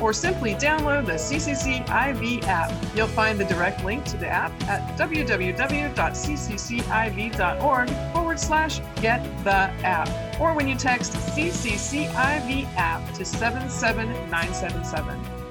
or 0.00 0.12
simply 0.12 0.54
download 0.54 1.06
the 1.06 1.12
CCCIV 1.12 2.42
app. 2.44 2.72
You'll 2.96 3.06
find 3.08 3.38
the 3.38 3.44
direct 3.44 3.84
link 3.84 4.04
to 4.06 4.16
the 4.16 4.28
app 4.28 4.50
at 4.68 4.98
www.cccIV.org 4.98 7.90
forward 8.12 8.40
slash 8.40 8.80
get 9.00 9.22
the 9.44 9.70
app, 9.84 10.08
or 10.40 10.54
when 10.54 10.66
you 10.68 10.76
text 10.76 11.12
CCCIV 11.12 12.66
app 12.76 13.14
to 13.14 13.24
77977. 13.24 15.42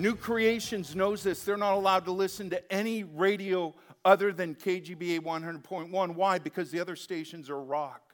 New 0.00 0.16
Creations 0.16 0.96
knows 0.96 1.22
this. 1.22 1.44
They're 1.44 1.58
not 1.58 1.74
allowed 1.74 2.06
to 2.06 2.12
listen 2.12 2.48
to 2.50 2.72
any 2.72 3.04
radio 3.04 3.74
other 4.02 4.32
than 4.32 4.54
KGBA 4.54 5.20
100.1. 5.20 6.14
Why? 6.14 6.38
Because 6.38 6.70
the 6.70 6.80
other 6.80 6.96
stations 6.96 7.50
are 7.50 7.60
rock. 7.60 8.09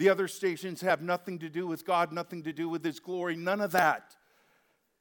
The 0.00 0.08
other 0.08 0.28
stations 0.28 0.80
have 0.80 1.02
nothing 1.02 1.38
to 1.40 1.50
do 1.50 1.66
with 1.66 1.84
God, 1.84 2.10
nothing 2.10 2.42
to 2.44 2.54
do 2.54 2.70
with 2.70 2.82
His 2.82 2.98
glory, 2.98 3.36
none 3.36 3.60
of 3.60 3.72
that. 3.72 4.16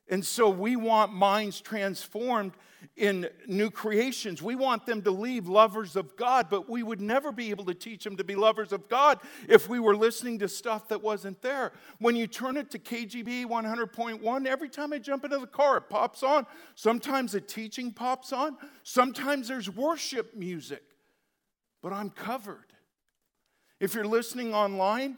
And 0.09 0.25
so 0.25 0.50
we 0.50 0.75
want 0.75 1.14
minds 1.14 1.61
transformed 1.61 2.52
in 2.97 3.30
new 3.47 3.72
creations. 3.72 4.42
We 4.42 4.55
want 4.55 4.86
them 4.86 5.02
to 5.03 5.11
leave 5.11 5.47
lovers 5.47 5.95
of 5.95 6.17
God, 6.17 6.47
but 6.50 6.70
we 6.70 6.83
would 6.83 7.00
never 7.00 7.31
be 7.31 7.50
able 7.50 7.64
to 7.66 7.73
teach 7.73 8.03
them 8.03 8.17
to 8.17 8.25
be 8.25 8.36
lovers 8.36 8.73
of 8.73 8.89
God 8.89 9.20
if 9.47 9.70
we 9.70 9.80
were 9.80 9.95
listening 9.95 10.38
to 10.39 10.50
stuff 10.50 10.89
that 10.89 11.02
wasn't 11.02 11.42
there. 11.42 11.72
When 12.00 12.17
you 12.17 12.27
turn 12.27 12.58
it 12.58 12.70
to 12.72 12.77
KGB 12.77 13.45
100.1, 13.45 14.45
every 14.47 14.67
time 14.67 14.92
I 14.92 14.97
jump 14.97 15.23
into 15.23 15.38
the 15.38 15.47
car, 15.47 15.77
it 15.77 15.89
pops 15.89 16.23
on. 16.23 16.45
Sometimes 16.75 17.33
a 17.36 17.39
teaching 17.39 17.94
pops 17.94 18.33
on, 18.33 18.58
sometimes 18.83 19.47
there's 19.47 19.70
worship 19.70 20.36
music, 20.36 20.83
but 21.81 21.94
I'm 21.94 22.09
covered. 22.09 22.69
If 23.80 23.94
you're 23.94 24.05
listening 24.05 24.53
online, 24.53 25.17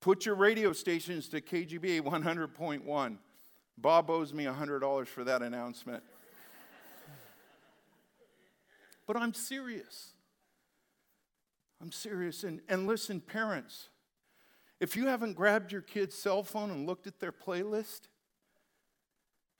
put 0.00 0.26
your 0.26 0.34
radio 0.34 0.72
stations 0.72 1.28
to 1.28 1.40
KGB 1.40 2.00
100.1. 2.00 3.16
Bob 3.78 4.10
owes 4.10 4.34
me 4.34 4.44
$100 4.46 5.06
for 5.06 5.22
that 5.22 5.40
announcement. 5.40 6.02
but 9.06 9.16
I'm 9.16 9.32
serious. 9.32 10.14
I'm 11.80 11.92
serious. 11.92 12.42
And, 12.42 12.62
and 12.68 12.88
listen, 12.88 13.20
parents, 13.20 13.90
if 14.80 14.96
you 14.96 15.06
haven't 15.06 15.34
grabbed 15.34 15.70
your 15.70 15.82
kid's 15.82 16.16
cell 16.16 16.42
phone 16.42 16.72
and 16.72 16.84
looked 16.84 17.06
at 17.06 17.20
their 17.20 17.32
playlist, 17.32 18.08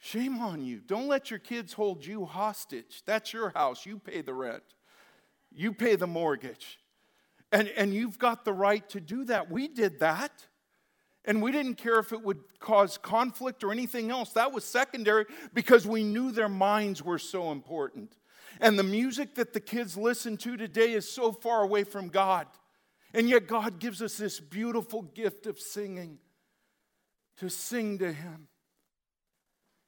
shame 0.01 0.41
on 0.41 0.65
you. 0.65 0.81
Don't 0.81 1.07
let 1.07 1.31
your 1.31 1.39
kids 1.39 1.75
hold 1.75 2.05
you 2.05 2.25
hostage. 2.25 3.03
That's 3.07 3.33
your 3.33 3.51
house. 3.51 3.87
You 3.87 4.01
pay 4.01 4.23
the 4.23 4.35
rent, 4.35 4.65
you 5.53 5.73
pay 5.73 5.95
the 5.95 6.09
mortgage. 6.09 6.80
And, 7.53 7.69
and 7.69 7.93
you've 7.93 8.19
got 8.19 8.45
the 8.45 8.53
right 8.53 8.89
to 8.91 9.01
do 9.01 9.25
that. 9.25 9.51
We 9.51 9.69
did 9.69 10.01
that. 10.01 10.47
And 11.25 11.43
we 11.43 11.53
didn't 11.53 11.75
care 11.75 11.99
if 11.99 12.13
it 12.13 12.23
would 12.23 12.39
cause 12.61 12.97
conflict 12.97 13.63
or 13.63 13.73
anything 13.73 14.11
else. 14.11 14.33
That 14.33 14.53
was 14.53 14.65
secondary 14.65 15.27
because 15.53 15.87
we 15.87 16.03
knew 16.03 16.33
their 16.33 16.49
minds 16.49 17.03
were 17.03 17.19
so 17.19 17.53
important. 17.53 18.17
And 18.61 18.79
the 18.79 18.85
music 18.85 19.35
that 19.35 19.53
the 19.53 19.61
kids 19.61 19.97
listen 19.97 20.37
to 20.39 20.57
today 20.57 20.93
is 20.93 21.11
so 21.11 21.33
far 21.33 21.63
away 21.63 21.85
from 21.85 22.09
God. 22.09 22.47
And 23.13 23.29
yet, 23.29 23.49
God 23.49 23.81
gives 23.81 24.03
us 24.03 24.17
this 24.17 24.39
beautiful 24.39 25.03
gift 25.03 25.47
of 25.47 25.59
singing 25.59 26.19
to 27.39 27.49
sing 27.49 27.99
to 27.99 28.13
Him. 28.13 28.47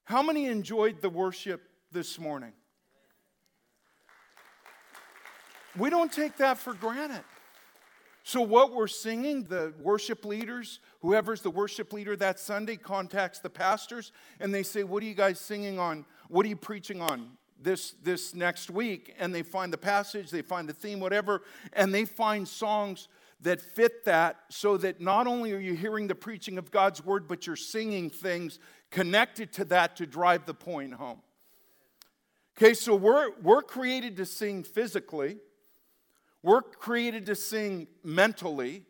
How 0.05 0.23
many 0.23 0.47
enjoyed 0.47 1.01
the 1.01 1.09
worship 1.09 1.63
this 1.93 2.19
morning? 2.19 2.53
We 5.79 5.89
don't 5.89 6.13
take 6.13 6.37
that 6.39 6.59
for 6.59 6.75
granted. 6.75 7.23
So, 8.25 8.41
what 8.41 8.73
we're 8.73 8.87
singing, 8.87 9.45
the 9.45 9.75
worship 9.81 10.25
leaders, 10.25 10.79
whoever's 11.01 11.41
the 11.41 11.51
worship 11.51 11.93
leader 11.93 12.15
that 12.17 12.39
Sunday 12.39 12.77
contacts 12.77 13.41
the 13.41 13.51
pastors 13.51 14.13
and 14.39 14.55
they 14.55 14.63
say, 14.63 14.85
What 14.85 15.03
are 15.03 15.07
you 15.07 15.15
guys 15.15 15.41
singing 15.41 15.79
on? 15.79 16.05
What 16.29 16.47
are 16.47 16.49
you 16.49 16.57
preaching 16.57 17.01
on 17.01 17.31
this, 17.61 17.95
this 18.03 18.35
next 18.35 18.71
week? 18.71 19.15
And 19.19 19.35
they 19.35 19.43
find 19.43 19.73
the 19.73 19.79
passage, 19.79 20.31
they 20.31 20.43
find 20.43 20.69
the 20.69 20.73
theme, 20.73 21.01
whatever, 21.01 21.43
and 21.73 21.93
they 21.93 22.05
find 22.05 22.47
songs 22.47 23.09
that 23.41 23.61
fit 23.61 24.05
that 24.05 24.39
so 24.49 24.77
that 24.77 25.01
not 25.01 25.27
only 25.27 25.53
are 25.53 25.59
you 25.59 25.75
hearing 25.75 26.07
the 26.07 26.15
preaching 26.15 26.59
of 26.59 26.71
God's 26.71 27.05
word, 27.05 27.27
but 27.27 27.47
you're 27.47 27.57
singing 27.57 28.09
things 28.09 28.61
connected 28.93 29.53
to 29.55 29.65
that 29.65 29.97
to 29.97 30.07
drive 30.07 30.47
the 30.47 30.55
point 30.55 30.95
home. 30.95 31.21
Okay, 32.57 32.75
so 32.75 32.95
we're, 32.95 33.31
we're 33.43 33.63
created 33.63 34.17
to 34.19 34.27
sing 34.27 34.63
physically. 34.63 35.39
We're 36.43 36.63
created 36.63 37.27
to 37.27 37.35
sing 37.35 37.87
mentally, 38.03 38.85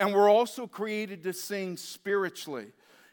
and 0.00 0.12
we're 0.12 0.30
also 0.30 0.66
created 0.66 1.22
to 1.24 1.32
sing 1.32 1.76
spiritually. 1.76 2.66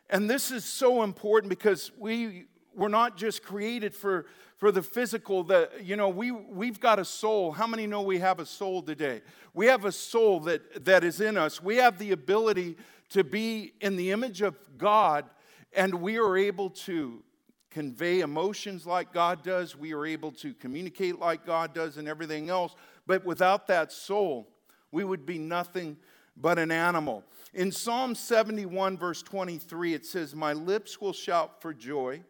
And 0.10 0.30
this 0.30 0.52
is 0.52 0.66
so 0.66 1.04
important 1.04 1.50
because 1.50 1.92
we 1.98 2.46
we're 2.74 2.88
not 2.88 3.18
just 3.18 3.44
created 3.44 3.94
for, 3.94 4.28
for 4.58 4.72
the 4.72 4.84
physical 4.84 5.44
the 5.44 5.70
you 5.82 5.96
know 5.96 6.10
we, 6.10 6.32
we've 6.32 6.80
got 6.80 7.00
a 7.00 7.06
soul. 7.06 7.52
How 7.52 7.68
many 7.68 7.88
know 7.88 8.02
we 8.02 8.20
have 8.20 8.40
a 8.40 8.46
soul 8.46 8.82
today? 8.82 9.22
We 9.54 9.66
have 9.66 9.86
a 9.86 9.92
soul 9.92 10.40
that, 10.42 10.86
that 10.86 11.04
is 11.04 11.20
in 11.20 11.38
us. 11.38 11.62
We 11.62 11.78
have 11.78 11.98
the 11.98 12.12
ability 12.12 12.78
to 13.10 13.24
be 13.24 13.74
in 13.82 13.96
the 13.96 14.12
image 14.12 14.42
of 14.42 14.56
god 14.78 15.26
and 15.74 15.94
we 15.96 16.18
are 16.18 16.38
able 16.38 16.70
to 16.70 17.24
convey 17.70 18.22
emotions 18.22 18.86
like 18.86 19.12
god 19.12 19.44
does. 19.44 19.76
We 19.76 19.94
are 19.94 20.06
able 20.06 20.32
to 20.34 20.54
communicate 20.54 21.20
like 21.20 21.46
god 21.46 21.74
does 21.74 21.98
and 21.98 22.08
everything 22.08 22.50
else 22.50 22.76
but 23.07 23.25
without 23.25 23.68
that 23.68 23.91
soul, 23.91 24.50
we 24.91 25.03
would 25.03 25.25
be 25.25 25.40
nothing 25.40 25.97
but 26.35 26.59
an 26.59 26.72
animal. 26.72 27.23
In 27.53 27.72
Psalm 27.72 28.13
71, 28.13 28.97
verse 28.97 29.23
23, 29.23 29.94
it 29.94 30.06
says, 30.06 30.35
My 30.35 30.53
lips 30.53 31.01
will 31.01 31.13
shout 31.13 31.62
for 31.62 31.73
joy. 31.73 32.22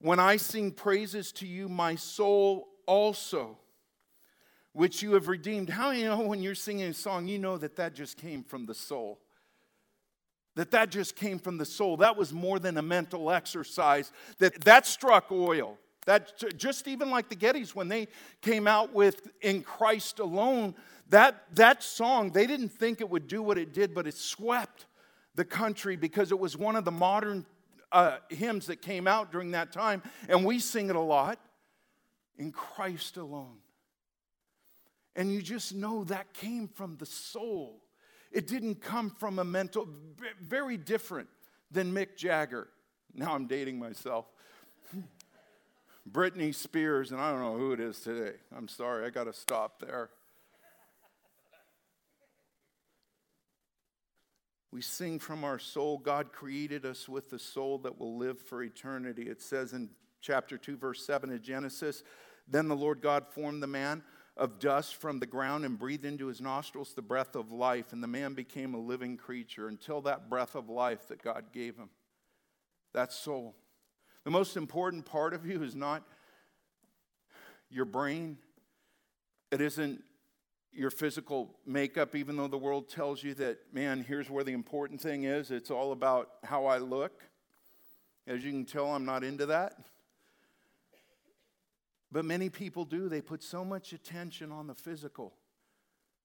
When 0.00 0.18
I 0.18 0.36
sing 0.36 0.72
praises 0.72 1.30
to 1.32 1.46
you, 1.46 1.68
my 1.68 1.94
soul 1.94 2.68
also, 2.86 3.58
which 4.72 5.02
you 5.02 5.12
have 5.14 5.28
redeemed. 5.28 5.68
How 5.68 5.90
you 5.90 6.04
know 6.06 6.20
when 6.22 6.42
you're 6.42 6.54
singing 6.54 6.86
a 6.86 6.94
song, 6.94 7.28
you 7.28 7.38
know 7.38 7.58
that 7.58 7.76
that 7.76 7.94
just 7.94 8.16
came 8.16 8.42
from 8.42 8.66
the 8.66 8.74
soul? 8.74 9.20
That 10.54 10.70
that 10.72 10.90
just 10.90 11.14
came 11.14 11.38
from 11.38 11.58
the 11.58 11.64
soul. 11.64 11.98
That 11.98 12.16
was 12.16 12.32
more 12.32 12.58
than 12.58 12.76
a 12.78 12.82
mental 12.82 13.30
exercise. 13.30 14.12
That 14.38 14.60
that 14.62 14.86
struck 14.86 15.30
oil. 15.30 15.78
That 16.08 16.56
just 16.56 16.88
even 16.88 17.10
like 17.10 17.28
the 17.28 17.36
Gettys 17.36 17.74
when 17.74 17.88
they 17.88 18.08
came 18.40 18.66
out 18.66 18.94
with 18.94 19.28
In 19.42 19.62
Christ 19.62 20.20
Alone, 20.20 20.74
that, 21.10 21.44
that 21.54 21.82
song, 21.82 22.30
they 22.30 22.46
didn't 22.46 22.70
think 22.70 23.02
it 23.02 23.10
would 23.10 23.28
do 23.28 23.42
what 23.42 23.58
it 23.58 23.74
did, 23.74 23.94
but 23.94 24.06
it 24.06 24.14
swept 24.14 24.86
the 25.34 25.44
country 25.44 25.96
because 25.96 26.32
it 26.32 26.38
was 26.38 26.56
one 26.56 26.76
of 26.76 26.86
the 26.86 26.90
modern 26.90 27.44
uh, 27.92 28.16
hymns 28.30 28.68
that 28.68 28.80
came 28.80 29.06
out 29.06 29.30
during 29.30 29.50
that 29.50 29.70
time. 29.70 30.02
And 30.30 30.46
we 30.46 30.60
sing 30.60 30.88
it 30.88 30.96
a 30.96 31.00
lot 31.00 31.38
In 32.38 32.52
Christ 32.52 33.18
Alone. 33.18 33.58
And 35.14 35.30
you 35.30 35.42
just 35.42 35.74
know 35.74 36.04
that 36.04 36.32
came 36.32 36.68
from 36.68 36.96
the 36.96 37.04
soul. 37.04 37.82
It 38.32 38.46
didn't 38.46 38.80
come 38.80 39.10
from 39.10 39.38
a 39.38 39.44
mental, 39.44 39.86
very 40.40 40.78
different 40.78 41.28
than 41.70 41.92
Mick 41.92 42.16
Jagger. 42.16 42.68
Now 43.12 43.34
I'm 43.34 43.46
dating 43.46 43.78
myself. 43.78 44.24
Britney 46.10 46.54
Spears, 46.54 47.12
and 47.12 47.20
I 47.20 47.30
don't 47.30 47.40
know 47.40 47.56
who 47.56 47.72
it 47.72 47.80
is 47.80 48.00
today. 48.00 48.36
I'm 48.56 48.68
sorry, 48.68 49.06
I 49.06 49.10
got 49.10 49.24
to 49.24 49.32
stop 49.32 49.80
there. 49.80 50.10
We 54.70 54.82
sing 54.82 55.18
from 55.18 55.44
our 55.44 55.58
soul. 55.58 55.98
God 55.98 56.32
created 56.32 56.84
us 56.84 57.08
with 57.08 57.30
the 57.30 57.38
soul 57.38 57.78
that 57.78 57.98
will 57.98 58.16
live 58.16 58.38
for 58.38 58.62
eternity. 58.62 59.22
It 59.22 59.40
says 59.40 59.72
in 59.72 59.90
chapter 60.20 60.58
2, 60.58 60.76
verse 60.76 61.04
7 61.04 61.32
of 61.32 61.42
Genesis 61.42 62.02
Then 62.46 62.68
the 62.68 62.76
Lord 62.76 63.00
God 63.00 63.26
formed 63.26 63.62
the 63.62 63.66
man 63.66 64.02
of 64.36 64.60
dust 64.60 64.96
from 64.96 65.18
the 65.18 65.26
ground 65.26 65.64
and 65.64 65.78
breathed 65.78 66.04
into 66.04 66.26
his 66.26 66.40
nostrils 66.40 66.94
the 66.94 67.02
breath 67.02 67.34
of 67.34 67.50
life, 67.50 67.92
and 67.92 68.02
the 68.02 68.06
man 68.06 68.34
became 68.34 68.74
a 68.74 68.78
living 68.78 69.16
creature 69.16 69.68
until 69.68 70.00
that 70.02 70.30
breath 70.30 70.54
of 70.54 70.68
life 70.68 71.08
that 71.08 71.22
God 71.22 71.46
gave 71.52 71.76
him. 71.76 71.90
That 72.94 73.12
soul. 73.12 73.56
The 74.28 74.32
most 74.32 74.58
important 74.58 75.06
part 75.06 75.32
of 75.32 75.46
you 75.46 75.62
is 75.62 75.74
not 75.74 76.02
your 77.70 77.86
brain, 77.86 78.36
it 79.50 79.62
isn't 79.62 80.04
your 80.70 80.90
physical 80.90 81.56
makeup, 81.64 82.14
even 82.14 82.36
though 82.36 82.46
the 82.46 82.58
world 82.58 82.90
tells 82.90 83.24
you 83.24 83.32
that, 83.36 83.56
man, 83.72 84.04
here's 84.06 84.28
where 84.28 84.44
the 84.44 84.52
important 84.52 85.00
thing 85.00 85.24
is. 85.24 85.50
It's 85.50 85.70
all 85.70 85.92
about 85.92 86.28
how 86.44 86.66
I 86.66 86.76
look. 86.76 87.22
As 88.26 88.44
you 88.44 88.50
can 88.50 88.66
tell, 88.66 88.92
I'm 88.92 89.06
not 89.06 89.24
into 89.24 89.46
that. 89.46 89.78
But 92.12 92.26
many 92.26 92.50
people 92.50 92.84
do. 92.84 93.08
They 93.08 93.22
put 93.22 93.42
so 93.42 93.64
much 93.64 93.94
attention 93.94 94.52
on 94.52 94.66
the 94.66 94.74
physical. 94.74 95.32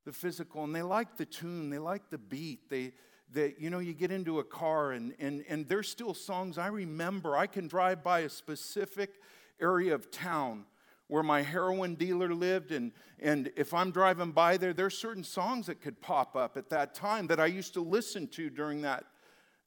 The 0.04 0.12
physical, 0.12 0.66
and 0.66 0.76
they 0.76 0.82
like 0.82 1.16
the 1.16 1.26
tune, 1.26 1.70
they 1.70 1.80
like 1.80 2.10
the 2.10 2.18
beat. 2.18 2.70
They, 2.70 2.92
they 3.34 3.56
you 3.58 3.70
know, 3.70 3.80
you 3.80 3.94
get 3.94 4.12
into 4.12 4.40
a 4.40 4.44
car, 4.44 4.92
and, 4.92 5.14
and, 5.20 5.44
and 5.50 5.68
there's 5.68 5.90
still 5.90 6.14
songs 6.14 6.58
I 6.58 6.68
remember. 6.68 7.36
I 7.36 7.48
can 7.48 7.68
drive 7.68 8.04
by 8.04 8.22
a 8.22 8.30
specific 8.30 9.16
area 9.60 9.96
of 9.96 10.12
town 10.12 10.66
where 11.08 11.24
my 11.24 11.42
heroin 11.42 11.96
dealer 11.96 12.34
lived. 12.34 12.72
And, 12.72 12.92
and 13.20 13.52
if 13.56 13.74
I'm 13.74 13.92
driving 13.92 14.32
by 14.32 14.58
there, 14.58 14.74
there's 14.74 14.98
certain 14.98 15.24
songs 15.24 15.68
that 15.68 15.82
could 15.82 16.02
pop 16.02 16.36
up 16.36 16.58
at 16.58 16.70
that 16.70 16.94
time 16.94 17.28
that 17.28 17.40
I 17.40 17.48
used 17.48 17.74
to 17.74 17.82
listen 17.82 18.28
to 18.30 18.50
during 18.50 18.82
that, 18.82 19.06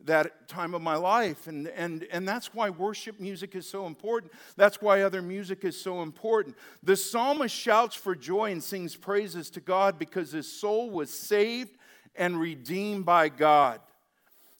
that 0.05 0.49
time 0.49 0.75
of 0.75 0.83
my 0.83 0.97
life. 0.97 1.47
And, 1.47 1.69
and, 1.69 2.07
and 2.11 2.27
that's 2.27 2.55
why 2.55 2.71
worship 2.71 3.21
music 3.21 3.55
is 3.55 3.69
so 3.69 3.87
important. 3.87 4.33
That's 4.57 4.81
why 4.81 5.03
other 5.03 5.23
music 5.23 5.65
is 5.65 5.81
so 5.81 6.03
important. 6.03 6.57
The 6.83 6.97
psalmist 6.97 7.55
shouts 7.55 7.95
for 7.95 8.15
joy 8.15 8.53
and 8.53 8.63
sings 8.63 8.97
praises 8.97 9.51
to 9.51 9.61
God 9.61 9.99
because 9.99 10.33
his 10.33 10.51
soul 10.51 10.91
was 10.91 11.11
saved 11.11 11.76
and 12.19 12.41
redeemed 12.41 13.05
by 13.05 13.29
God. 13.29 13.81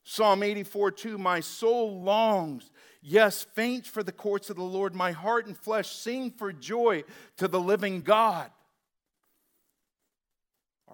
Psalm 0.05 0.43
84 0.43 0.93
2 0.93 1.19
My 1.19 1.41
soul 1.41 2.01
longs 2.03 2.71
Yes, 3.09 3.47
faint 3.55 3.87
for 3.87 4.03
the 4.03 4.11
courts 4.11 4.51
of 4.51 4.57
the 4.57 4.65
Lord. 4.65 4.93
My 4.93 5.13
heart 5.13 5.47
and 5.47 5.57
flesh 5.57 5.91
sing 5.91 6.33
for 6.33 6.53
joy 6.53 7.05
to 7.37 7.47
the 7.47 7.61
living 7.61 8.01
God. 8.01 8.51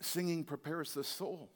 Singing 0.00 0.44
prepares 0.44 0.94
the 0.94 1.02
soul 1.02 1.50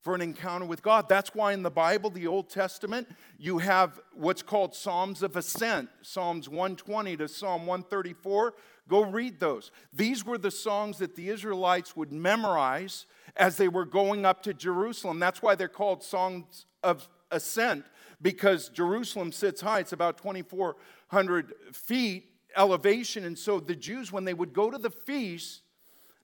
for 0.00 0.14
an 0.14 0.22
encounter 0.22 0.64
with 0.64 0.82
God. 0.82 1.08
That's 1.08 1.34
why 1.34 1.52
in 1.52 1.62
the 1.62 1.70
Bible, 1.70 2.10
the 2.10 2.26
Old 2.26 2.48
Testament, 2.48 3.08
you 3.38 3.58
have 3.58 4.00
what's 4.14 4.42
called 4.42 4.74
Psalms 4.74 5.22
of 5.22 5.36
Ascent, 5.36 5.88
Psalms 6.02 6.48
120 6.48 7.16
to 7.18 7.28
Psalm 7.28 7.66
134. 7.66 8.54
Go 8.88 9.04
read 9.04 9.38
those. 9.38 9.70
These 9.92 10.24
were 10.24 10.38
the 10.38 10.50
songs 10.50 10.98
that 10.98 11.16
the 11.16 11.28
Israelites 11.28 11.96
would 11.96 12.12
memorize 12.12 13.06
as 13.36 13.56
they 13.56 13.68
were 13.68 13.84
going 13.84 14.24
up 14.24 14.42
to 14.44 14.54
Jerusalem. 14.54 15.20
That's 15.20 15.42
why 15.42 15.54
they're 15.54 15.68
called 15.68 16.02
songs 16.02 16.66
of 16.82 17.08
ascent 17.30 17.84
because 18.22 18.68
Jerusalem 18.70 19.32
sits 19.32 19.60
high. 19.60 19.80
It's 19.80 19.92
about 19.92 20.18
2,400 20.18 21.52
feet 21.72 22.24
elevation. 22.56 23.24
And 23.24 23.38
so 23.38 23.60
the 23.60 23.76
Jews, 23.76 24.10
when 24.10 24.24
they 24.24 24.34
would 24.34 24.52
go 24.52 24.70
to 24.70 24.78
the 24.78 24.90
feast, 24.90 25.62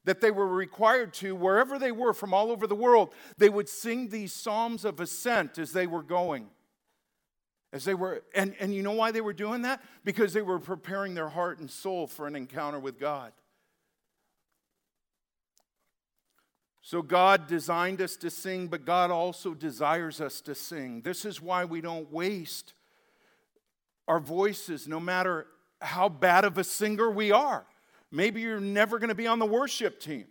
that 0.06 0.20
they 0.20 0.31
were 0.31 0.47
required 0.47 1.12
to, 1.12 1.35
wherever 1.35 1.79
they 1.79 1.93
were 1.93 2.14
from 2.14 2.32
all 2.32 2.50
over 2.50 2.67
the 2.67 2.75
world, 2.75 3.12
they 3.37 3.49
would 3.49 3.69
sing 3.69 4.08
these 4.08 4.32
psalms 4.32 4.85
of 4.85 5.00
ascent 5.00 5.58
as 5.58 5.73
they 5.73 5.87
were 5.87 6.03
going. 6.03 6.47
As 7.73 7.85
they 7.85 7.94
were, 7.94 8.23
and, 8.35 8.55
and 8.61 8.73
you 8.73 8.82
know 8.82 8.93
why 8.93 9.11
they 9.11 9.20
were 9.20 9.32
doing 9.32 9.62
that? 9.62 9.82
Because 10.05 10.32
they 10.32 10.43
were 10.43 10.61
preparing 10.61 11.14
their 11.14 11.29
heart 11.29 11.58
and 11.58 11.69
soul 11.69 12.06
for 12.06 12.26
an 12.29 12.37
encounter 12.37 12.79
with 12.79 12.99
God. 12.99 13.32
So, 16.82 17.03
God 17.03 17.49
designed 17.49 18.00
us 18.00 18.17
to 18.19 18.31
sing, 18.31 18.69
but 18.69 18.85
God 18.85 19.11
also 19.11 19.55
desires 19.55 20.20
us 20.20 20.41
to 20.43 20.55
sing. 20.55 21.00
This 21.00 21.25
is 21.25 21.43
why 21.43 21.64
we 21.64 21.81
don't 21.81 22.12
waste 22.12 22.75
our 24.06 24.20
voices, 24.20 24.87
no 24.87 25.00
matter 25.00 25.49
how 25.81 26.08
bad 26.08 26.44
of 26.44 26.58
a 26.58 26.64
singer 26.64 27.11
we 27.11 27.32
are. 27.32 27.67
Maybe 28.17 28.41
you're 28.41 28.61
never 28.61 28.99
going 28.99 29.11
to 29.11 29.15
be 29.15 29.27
on 29.27 29.39
the 29.39 29.47
worship 29.47 30.01
team. 30.01 30.25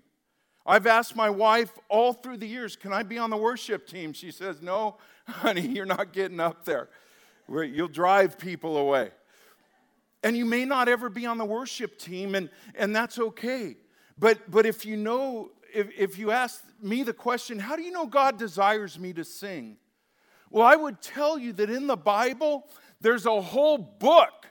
I've 0.66 0.88
asked 0.88 1.16
my 1.16 1.30
wife 1.30 1.72
all 1.88 2.14
through 2.14 2.38
the 2.38 2.48
years, 2.48 2.76
Can 2.76 2.92
I 2.92 3.04
be 3.04 3.20
on 3.20 3.30
the 3.30 3.38
worship 3.38 3.88
team? 3.88 4.12
She 4.12 4.32
says, 4.32 4.60
No, 4.60 4.98
honey, 5.28 5.68
you're 5.68 5.86
not 5.86 6.12
getting 6.12 6.40
up 6.40 6.66
there. 6.66 6.90
You'll 7.48 7.88
drive 7.88 8.40
people 8.40 8.78
away. 8.78 9.12
And 10.24 10.36
you 10.36 10.46
may 10.46 10.66
not 10.66 10.90
ever 10.90 11.10
be 11.10 11.28
on 11.28 11.38
the 11.38 11.46
worship 11.46 12.00
team, 12.00 12.34
and, 12.34 12.50
and 12.74 12.96
that's 12.96 13.20
okay. 13.20 13.78
But, 14.18 14.50
but 14.50 14.66
if 14.66 14.84
you 14.84 14.98
know 14.98 15.52
if, 15.72 15.90
if 15.96 16.18
you 16.18 16.32
ask 16.32 16.64
me 16.82 17.04
the 17.04 17.14
question, 17.14 17.60
how 17.60 17.76
do 17.76 17.84
you 17.84 17.92
know 17.92 18.08
God 18.08 18.40
desires 18.40 18.98
me 18.98 19.14
to 19.14 19.24
sing? 19.24 19.78
Well, 20.50 20.66
I 20.66 20.76
would 20.76 21.04
tell 21.04 21.38
you 21.38 21.54
that 21.54 21.70
in 21.70 21.86
the 21.86 21.98
Bible, 21.98 22.66
there's 23.00 23.28
a 23.28 23.42
whole 23.42 23.78
book 23.78 24.48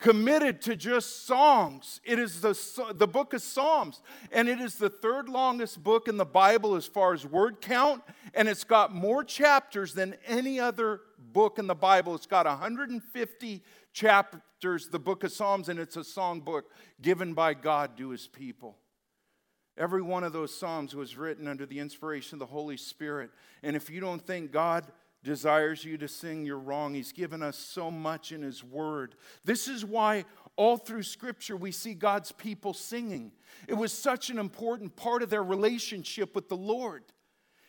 committed 0.00 0.62
to 0.62 0.74
just 0.74 1.26
songs. 1.26 2.00
It 2.04 2.18
is 2.18 2.40
the, 2.40 2.58
the 2.94 3.06
book 3.06 3.34
of 3.34 3.42
Psalms, 3.42 4.00
and 4.32 4.48
it 4.48 4.58
is 4.58 4.76
the 4.76 4.88
third 4.88 5.28
longest 5.28 5.82
book 5.84 6.08
in 6.08 6.16
the 6.16 6.24
Bible 6.24 6.74
as 6.74 6.86
far 6.86 7.12
as 7.12 7.26
word 7.26 7.60
count, 7.60 8.02
and 8.34 8.48
it's 8.48 8.64
got 8.64 8.94
more 8.94 9.22
chapters 9.22 9.92
than 9.92 10.16
any 10.26 10.58
other 10.58 11.02
book 11.18 11.58
in 11.58 11.66
the 11.66 11.74
Bible. 11.74 12.14
It's 12.14 12.26
got 12.26 12.46
150 12.46 13.62
chapters, 13.92 14.88
the 14.88 14.98
book 14.98 15.22
of 15.22 15.32
Psalms, 15.32 15.68
and 15.68 15.78
it's 15.78 15.96
a 15.96 16.04
song 16.04 16.40
book 16.40 16.70
given 17.02 17.34
by 17.34 17.54
God 17.54 17.98
to 17.98 18.08
his 18.08 18.26
people. 18.26 18.78
Every 19.76 20.02
one 20.02 20.24
of 20.24 20.32
those 20.32 20.58
Psalms 20.58 20.94
was 20.94 21.16
written 21.16 21.46
under 21.46 21.66
the 21.66 21.78
inspiration 21.78 22.36
of 22.36 22.40
the 22.40 22.46
Holy 22.46 22.76
Spirit. 22.76 23.30
And 23.62 23.76
if 23.76 23.88
you 23.88 24.00
don't 24.00 24.26
think 24.26 24.50
God 24.50 24.86
desires 25.22 25.84
you 25.84 25.98
to 25.98 26.08
sing, 26.08 26.44
you're 26.44 26.58
wrong. 26.58 26.94
He's 26.94 27.12
given 27.12 27.42
us 27.42 27.56
so 27.56 27.90
much 27.90 28.32
in 28.32 28.42
His 28.42 28.64
Word. 28.64 29.14
This 29.44 29.68
is 29.68 29.84
why 29.84 30.24
all 30.56 30.76
through 30.76 31.02
Scripture 31.02 31.56
we 31.56 31.72
see 31.72 31.94
God's 31.94 32.32
people 32.32 32.72
singing. 32.74 33.32
It 33.68 33.74
was 33.74 33.92
such 33.92 34.30
an 34.30 34.38
important 34.38 34.96
part 34.96 35.22
of 35.22 35.30
their 35.30 35.42
relationship 35.42 36.34
with 36.34 36.48
the 36.48 36.56
Lord. 36.56 37.04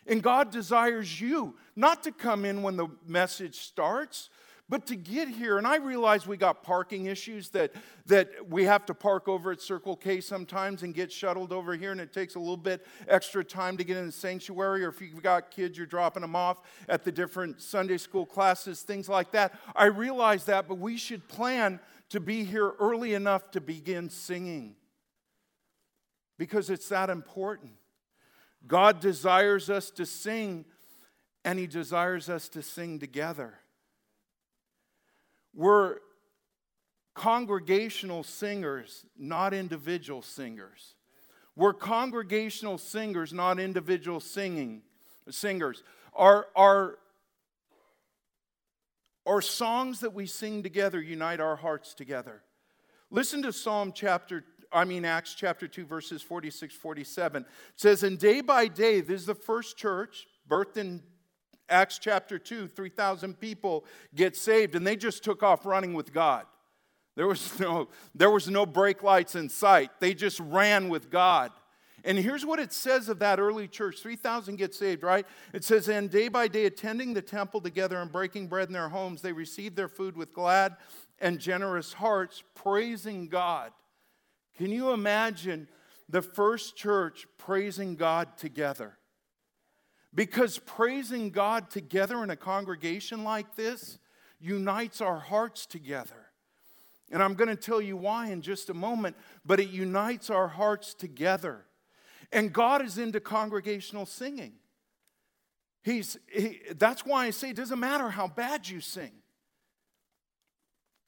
And 0.06 0.22
God 0.22 0.50
desires 0.50 1.20
you 1.20 1.56
not 1.76 2.02
to 2.04 2.12
come 2.12 2.44
in 2.44 2.62
when 2.62 2.76
the 2.76 2.88
message 3.06 3.60
starts, 3.60 4.30
but 4.72 4.86
to 4.86 4.96
get 4.96 5.28
here, 5.28 5.58
and 5.58 5.66
I 5.66 5.76
realize 5.76 6.26
we 6.26 6.38
got 6.38 6.62
parking 6.62 7.04
issues 7.04 7.50
that, 7.50 7.72
that 8.06 8.30
we 8.48 8.64
have 8.64 8.86
to 8.86 8.94
park 8.94 9.28
over 9.28 9.52
at 9.52 9.60
Circle 9.60 9.96
K 9.96 10.22
sometimes 10.22 10.82
and 10.82 10.94
get 10.94 11.12
shuttled 11.12 11.52
over 11.52 11.76
here, 11.76 11.92
and 11.92 12.00
it 12.00 12.10
takes 12.10 12.36
a 12.36 12.38
little 12.38 12.56
bit 12.56 12.86
extra 13.06 13.44
time 13.44 13.76
to 13.76 13.84
get 13.84 13.98
in 13.98 14.06
the 14.06 14.12
sanctuary, 14.12 14.82
or 14.82 14.88
if 14.88 15.02
you've 15.02 15.22
got 15.22 15.50
kids, 15.50 15.76
you're 15.76 15.86
dropping 15.86 16.22
them 16.22 16.34
off 16.34 16.62
at 16.88 17.04
the 17.04 17.12
different 17.12 17.60
Sunday 17.60 17.98
school 17.98 18.24
classes, 18.24 18.80
things 18.80 19.10
like 19.10 19.30
that. 19.32 19.52
I 19.76 19.84
realize 19.84 20.46
that, 20.46 20.68
but 20.68 20.78
we 20.78 20.96
should 20.96 21.28
plan 21.28 21.78
to 22.08 22.18
be 22.18 22.42
here 22.42 22.72
early 22.80 23.12
enough 23.12 23.50
to 23.50 23.60
begin 23.60 24.08
singing 24.08 24.76
because 26.38 26.70
it's 26.70 26.88
that 26.88 27.10
important. 27.10 27.72
God 28.66 29.00
desires 29.00 29.68
us 29.68 29.90
to 29.90 30.06
sing, 30.06 30.64
and 31.44 31.58
He 31.58 31.66
desires 31.66 32.30
us 32.30 32.48
to 32.48 32.62
sing 32.62 32.98
together. 32.98 33.58
We're 35.54 35.98
congregational 37.14 38.22
singers, 38.22 39.04
not 39.18 39.52
individual 39.52 40.22
singers. 40.22 40.94
We're 41.54 41.74
congregational 41.74 42.78
singers, 42.78 43.32
not 43.32 43.60
individual 43.60 44.20
singing 44.20 44.82
singers. 45.28 45.82
Our, 46.14 46.46
our, 46.56 46.98
our 49.26 49.42
songs 49.42 50.00
that 50.00 50.14
we 50.14 50.26
sing 50.26 50.62
together 50.62 51.00
unite 51.00 51.40
our 51.40 51.56
hearts 51.56 51.94
together. 51.94 52.42
Listen 53.10 53.42
to 53.42 53.52
Psalm 53.52 53.92
chapter, 53.94 54.44
I 54.72 54.84
mean 54.86 55.04
Acts 55.04 55.34
chapter 55.34 55.68
2, 55.68 55.84
verses 55.84 56.22
46, 56.22 56.74
47. 56.74 57.42
It 57.42 57.48
says, 57.76 58.02
And 58.02 58.18
day 58.18 58.40
by 58.40 58.68
day, 58.68 59.02
this 59.02 59.20
is 59.20 59.26
the 59.26 59.34
first 59.34 59.76
church, 59.76 60.26
birthed 60.48 60.78
in 60.78 61.02
Acts 61.72 61.98
chapter 61.98 62.38
2, 62.38 62.68
3,000 62.68 63.40
people 63.40 63.84
get 64.14 64.36
saved, 64.36 64.74
and 64.74 64.86
they 64.86 64.94
just 64.94 65.24
took 65.24 65.42
off 65.42 65.66
running 65.66 65.94
with 65.94 66.12
God. 66.12 66.46
There 67.16 67.26
was 67.26 67.58
no, 67.58 67.88
there 68.14 68.30
was 68.30 68.48
no 68.48 68.66
brake 68.66 69.02
lights 69.02 69.34
in 69.34 69.48
sight. 69.48 69.90
They 70.00 70.14
just 70.14 70.38
ran 70.40 70.88
with 70.88 71.10
God. 71.10 71.50
And 72.04 72.18
here's 72.18 72.44
what 72.44 72.58
it 72.58 72.72
says 72.72 73.08
of 73.08 73.20
that 73.20 73.38
early 73.38 73.68
church 73.68 74.00
3,000 74.00 74.56
get 74.56 74.74
saved, 74.74 75.02
right? 75.02 75.26
It 75.52 75.62
says, 75.62 75.88
And 75.88 76.10
day 76.10 76.28
by 76.28 76.48
day, 76.48 76.66
attending 76.66 77.14
the 77.14 77.22
temple 77.22 77.60
together 77.60 77.98
and 77.98 78.10
breaking 78.10 78.48
bread 78.48 78.68
in 78.68 78.72
their 78.72 78.88
homes, 78.88 79.22
they 79.22 79.32
received 79.32 79.76
their 79.76 79.88
food 79.88 80.16
with 80.16 80.34
glad 80.34 80.76
and 81.20 81.38
generous 81.38 81.92
hearts, 81.92 82.42
praising 82.54 83.28
God. 83.28 83.72
Can 84.56 84.70
you 84.70 84.90
imagine 84.92 85.68
the 86.08 86.22
first 86.22 86.76
church 86.76 87.26
praising 87.38 87.94
God 87.94 88.36
together? 88.36 88.98
Because 90.14 90.58
praising 90.58 91.30
God 91.30 91.70
together 91.70 92.22
in 92.22 92.30
a 92.30 92.36
congregation 92.36 93.24
like 93.24 93.56
this 93.56 93.98
unites 94.38 95.00
our 95.00 95.18
hearts 95.18 95.66
together. 95.66 96.26
And 97.10 97.22
I'm 97.22 97.34
going 97.34 97.48
to 97.48 97.56
tell 97.56 97.80
you 97.80 97.96
why 97.96 98.28
in 98.28 98.42
just 98.42 98.70
a 98.70 98.74
moment, 98.74 99.16
but 99.44 99.60
it 99.60 99.68
unites 99.68 100.30
our 100.30 100.48
hearts 100.48 100.94
together. 100.94 101.64
And 102.32 102.52
God 102.52 102.82
is 102.82 102.98
into 102.98 103.20
congregational 103.20 104.06
singing. 104.06 104.54
He's, 105.82 106.16
he, 106.32 106.60
that's 106.76 107.04
why 107.04 107.26
I 107.26 107.30
say 107.30 107.50
it 107.50 107.56
doesn't 107.56 107.80
matter 107.80 108.08
how 108.08 108.28
bad 108.28 108.68
you 108.68 108.80
sing. 108.80 109.12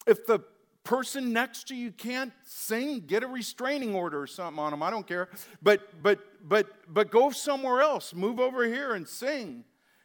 If 0.06 0.26
the 0.26 0.40
person 0.84 1.32
next 1.32 1.68
to 1.68 1.74
you 1.74 1.90
can't 1.90 2.32
sing, 2.44 3.00
get 3.00 3.22
a 3.22 3.26
restraining 3.26 3.94
order 3.94 4.20
or 4.20 4.26
something 4.26 4.62
on 4.62 4.70
them. 4.70 4.82
I 4.82 4.90
don't 4.90 5.06
care. 5.06 5.28
But 5.62 6.02
but 6.02 6.20
but 6.46 6.68
but 6.92 7.10
go 7.10 7.30
somewhere 7.30 7.80
else. 7.80 8.14
Move 8.14 8.38
over 8.38 8.64
here 8.64 8.94
and 8.94 9.08
sing 9.08 9.64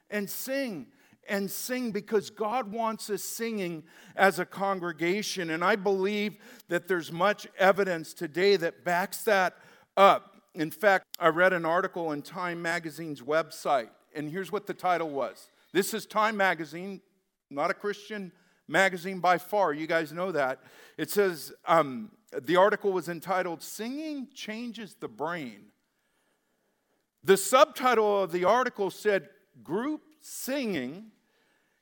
and 0.10 0.30
sing 0.30 0.88
and 1.28 1.50
sing 1.50 1.92
because 1.92 2.30
God 2.30 2.72
wants 2.72 3.10
us 3.10 3.24
singing 3.24 3.84
as 4.16 4.40
a 4.40 4.46
congregation. 4.46 5.52
And 5.52 5.64
I 5.64 5.76
believe 5.76 6.38
that 6.70 6.88
there's 6.88 7.12
much 7.12 7.48
evidence 7.58 8.14
today 8.14 8.56
that 8.58 8.84
backs 8.84 9.24
that 9.24 9.58
up. 9.96 10.38
In 10.56 10.72
fact, 10.72 11.06
I 11.20 11.28
read 11.28 11.54
an 11.54 11.66
article 11.66 12.12
in 12.14 12.24
Time 12.24 12.62
Magazine's 12.62 13.22
website, 13.22 13.90
and 14.16 14.30
here's 14.30 14.52
what 14.52 14.66
the 14.66 14.74
title 14.74 15.10
was. 15.10 15.50
This 15.72 15.94
is 15.94 16.08
Time 16.08 16.36
Magazine, 16.36 17.02
not 17.52 17.70
a 17.70 17.76
Christian 17.76 18.32
magazine 18.70 19.20
by 19.20 19.38
far. 19.38 19.74
You 19.74 19.88
guys 19.88 20.14
know 20.14 20.32
that. 20.32 20.60
It 20.98 21.10
says 21.10 21.52
um, 21.66 22.12
the 22.42 22.56
article 22.56 22.92
was 22.92 23.10
entitled 23.10 23.62
Singing 23.62 24.28
Changes 24.34 24.96
the 25.00 25.08
Brain. 25.08 25.66
The 27.24 27.38
subtitle 27.38 28.24
of 28.24 28.32
the 28.32 28.46
article 28.46 28.90
said 28.90 29.30
Group 29.64 30.02
Singing 30.22 31.12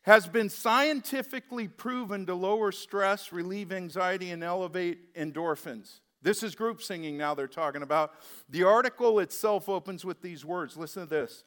has 0.03 0.25
been 0.25 0.49
scientifically 0.49 1.67
proven 1.67 2.25
to 2.25 2.33
lower 2.33 2.71
stress, 2.71 3.33
relieve 3.33 3.73
anxiety, 3.73 4.31
and 4.31 4.41
elevate 4.43 5.13
endorphins. 5.15 5.99
This 6.21 6.43
is 6.43 6.55
group 6.55 6.81
singing 6.81 7.17
now 7.17 7.35
they're 7.35 7.47
talking 7.47 7.83
about. 7.83 8.13
The 8.49 8.63
article 8.63 9.19
itself 9.19 9.69
opens 9.69 10.05
with 10.05 10.21
these 10.21 10.43
words. 10.45 10.77
Listen 10.77 11.03
to 11.03 11.09
this. 11.09 11.43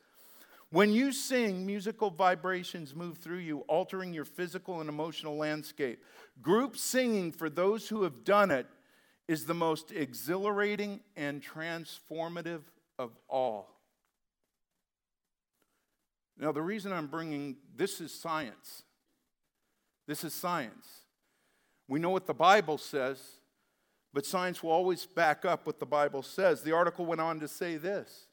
When 0.73 0.93
you 0.93 1.11
sing, 1.11 1.67
musical 1.67 2.11
vibrations 2.11 2.95
move 2.95 3.19
through 3.19 3.39
you, 3.39 3.61
altering 3.67 4.15
your 4.15 4.25
physical 4.25 4.81
and 4.81 4.89
emotional 4.89 5.37
landscape. 5.37 6.05
Group 6.41 6.77
singing, 6.77 7.33
for 7.33 7.51
those 7.51 7.89
who 7.89 8.05
have 8.05 8.25
done 8.25 8.53
it, 8.53 8.67
is 9.27 9.47
the 9.47 9.55
most 9.55 9.91
exhilarating 9.91 11.01
and 11.17 11.43
transformative 11.43 12.63
of 12.99 13.11
all. 13.29 13.81
Now, 16.39 16.53
the 16.53 16.63
reason 16.63 16.93
I'm 16.93 17.09
bringing 17.09 17.57
this 17.77 18.01
is 18.01 18.15
science. 18.15 18.85
This 20.07 20.25
is 20.25 20.33
science. 20.33 20.89
We 21.87 21.99
know 21.99 22.11
what 22.11 22.27
the 22.27 22.35
Bible 22.35 22.79
says, 22.79 23.21
but 24.13 24.25
science 24.25 24.63
will 24.63 24.71
always 24.71 25.05
back 25.05 25.45
up 25.45 25.67
what 25.67 25.81
the 25.81 25.87
Bible 25.87 26.23
says. 26.23 26.63
The 26.63 26.73
article 26.73 27.05
went 27.05 27.21
on 27.21 27.41
to 27.41 27.49
say 27.49 27.77
this 27.77 28.27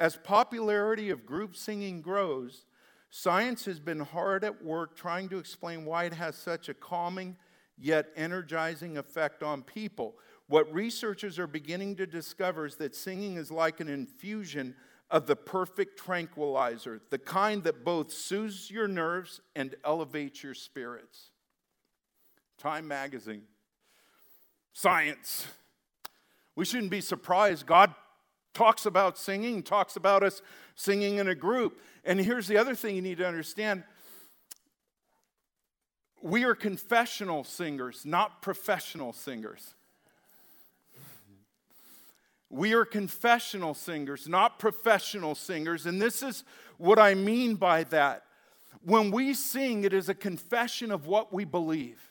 as 0.00 0.16
popularity 0.16 1.10
of 1.10 1.26
group 1.26 1.54
singing 1.54 2.00
grows, 2.00 2.64
science 3.10 3.66
has 3.66 3.78
been 3.78 4.00
hard 4.00 4.42
at 4.42 4.64
work 4.64 4.96
trying 4.96 5.28
to 5.28 5.38
explain 5.38 5.84
why 5.84 6.04
it 6.04 6.14
has 6.14 6.34
such 6.34 6.70
a 6.70 6.74
calming 6.74 7.36
yet 7.76 8.06
energizing 8.16 8.96
effect 8.96 9.42
on 9.42 9.62
people. 9.62 10.16
What 10.48 10.72
researchers 10.72 11.38
are 11.38 11.46
beginning 11.46 11.96
to 11.96 12.06
discover 12.06 12.64
is 12.64 12.76
that 12.76 12.96
singing 12.96 13.36
is 13.36 13.50
like 13.50 13.80
an 13.80 13.88
infusion 13.88 14.74
of 15.10 15.26
the 15.26 15.36
perfect 15.36 15.98
tranquilizer, 15.98 17.02
the 17.10 17.18
kind 17.18 17.62
that 17.64 17.84
both 17.84 18.10
soothes 18.10 18.70
your 18.70 18.88
nerves 18.88 19.40
and 19.54 19.74
elevates 19.84 20.42
your 20.42 20.54
spirits. 20.54 21.30
Time 22.58 22.88
magazine. 22.88 23.42
Science. 24.72 25.46
We 26.56 26.64
shouldn't 26.64 26.90
be 26.90 27.00
surprised. 27.00 27.66
God 27.66 27.94
talks 28.54 28.86
about 28.86 29.18
singing, 29.18 29.62
talks 29.62 29.96
about 29.96 30.22
us 30.22 30.42
singing 30.74 31.16
in 31.16 31.28
a 31.28 31.34
group. 31.34 31.80
And 32.04 32.20
here's 32.20 32.46
the 32.46 32.58
other 32.58 32.74
thing 32.74 32.96
you 32.96 33.02
need 33.02 33.18
to 33.18 33.26
understand 33.26 33.84
we 36.22 36.44
are 36.44 36.54
confessional 36.54 37.44
singers, 37.44 38.04
not 38.04 38.42
professional 38.42 39.12
singers. 39.12 39.74
We 42.50 42.74
are 42.74 42.84
confessional 42.84 43.74
singers, 43.74 44.28
not 44.28 44.58
professional 44.58 45.34
singers. 45.34 45.86
And 45.86 46.02
this 46.02 46.22
is 46.22 46.44
what 46.78 46.98
I 46.98 47.14
mean 47.14 47.54
by 47.54 47.84
that. 47.84 48.24
When 48.82 49.10
we 49.10 49.34
sing, 49.34 49.84
it 49.84 49.92
is 49.92 50.08
a 50.08 50.14
confession 50.14 50.90
of 50.90 51.06
what 51.06 51.32
we 51.32 51.44
believe. 51.44 52.10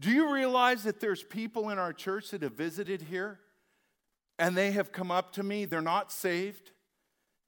Do 0.00 0.10
you 0.10 0.32
realize 0.32 0.84
that 0.84 1.00
there's 1.00 1.22
people 1.22 1.70
in 1.70 1.78
our 1.78 1.92
church 1.92 2.30
that 2.30 2.42
have 2.42 2.54
visited 2.54 3.02
here 3.02 3.40
and 4.38 4.56
they 4.56 4.72
have 4.72 4.92
come 4.92 5.10
up 5.10 5.32
to 5.34 5.42
me, 5.42 5.64
they're 5.64 5.80
not 5.80 6.10
saved. 6.10 6.72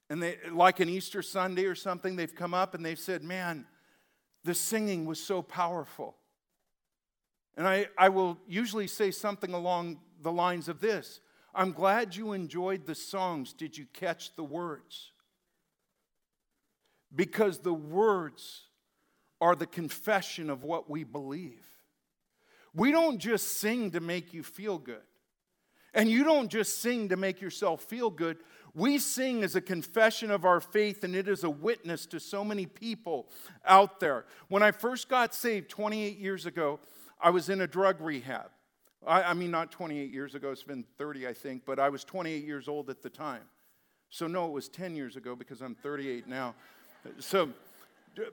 And 0.09 0.23
they, 0.23 0.38
like 0.52 0.78
an 0.81 0.88
Easter 0.88 1.21
Sunday 1.21 1.64
or 1.64 1.75
something, 1.75 2.14
they've 2.14 2.35
come 2.35 2.55
up 2.55 2.75
and 2.75 2.85
they've 2.85 2.99
said, 2.99 3.25
Man, 3.25 3.66
the 4.45 4.55
singing 4.55 5.05
was 5.05 5.21
so 5.21 5.43
powerful. 5.43 6.16
And 7.57 7.66
I, 7.66 7.87
I 7.99 8.11
will 8.11 8.38
usually 8.47 8.87
say 8.87 9.11
something 9.11 9.52
along 9.52 9.99
the 10.23 10.33
lines 10.33 10.69
of 10.69 10.81
this 10.81 11.21
I'm 11.55 11.73
glad 11.73 12.14
you 12.14 12.33
enjoyed 12.33 12.87
the 12.87 12.95
songs. 12.95 13.52
Did 13.52 13.78
you 13.78 13.87
catch 13.93 14.37
the 14.37 14.45
words? 14.45 15.12
Because 17.14 17.59
the 17.59 17.73
words 17.73 18.64
are 19.40 19.57
the 19.57 19.66
confession 19.66 20.50
of 20.50 20.64
what 20.64 20.90
we 20.90 21.02
believe. 21.02 21.64
We 22.75 22.93
don't 22.93 23.19
just 23.19 23.59
sing 23.59 23.93
to 23.93 24.00
make 24.00 24.35
you 24.35 24.43
feel 24.43 24.76
good. 24.76 25.00
And 25.97 26.11
you 26.11 26.25
don't 26.25 26.50
just 26.50 26.83
sing 26.83 27.09
to 27.09 27.17
make 27.17 27.41
yourself 27.41 27.83
feel 27.83 28.11
good. 28.11 28.37
We 28.75 28.99
sing 28.99 29.43
as 29.43 29.57
a 29.57 29.62
confession 29.62 30.31
of 30.31 30.45
our 30.45 30.61
faith, 30.61 31.03
and 31.03 31.17
it 31.17 31.26
is 31.26 31.43
a 31.43 31.49
witness 31.49 32.05
to 32.07 32.21
so 32.21 32.45
many 32.45 32.67
people 32.67 33.31
out 33.65 33.99
there. 33.99 34.26
When 34.49 34.62
I 34.62 34.73
first 34.73 35.09
got 35.09 35.35
saved 35.35 35.71
28 35.71 36.19
years 36.19 36.45
ago, 36.45 36.79
I 37.19 37.31
was 37.31 37.49
in 37.49 37.62
a 37.62 37.67
drug 37.67 38.03
rehab. 38.03 38.50
I, 39.07 39.23
I 39.23 39.33
mean, 39.33 39.50
not 39.50 39.73
28 39.73 40.12
years 40.12 40.35
ago, 40.35 40.50
it's 40.50 40.62
been 40.62 40.85
30, 40.99 41.26
I 41.26 41.33
think, 41.33 41.62
but 41.65 41.79
I 41.79 41.88
was 41.88 42.05
28 42.05 42.45
years 42.45 42.69
old 42.69 42.91
at 42.91 43.03
the 43.03 43.09
time. 43.09 43.43
So, 44.11 44.26
no, 44.26 44.45
it 44.47 44.53
was 44.53 44.69
10 44.69 44.95
years 44.95 45.17
ago 45.17 45.35
because 45.35 45.62
I'm 45.62 45.75
38 45.75 46.29
now. 46.29 46.55
So, 47.21 47.49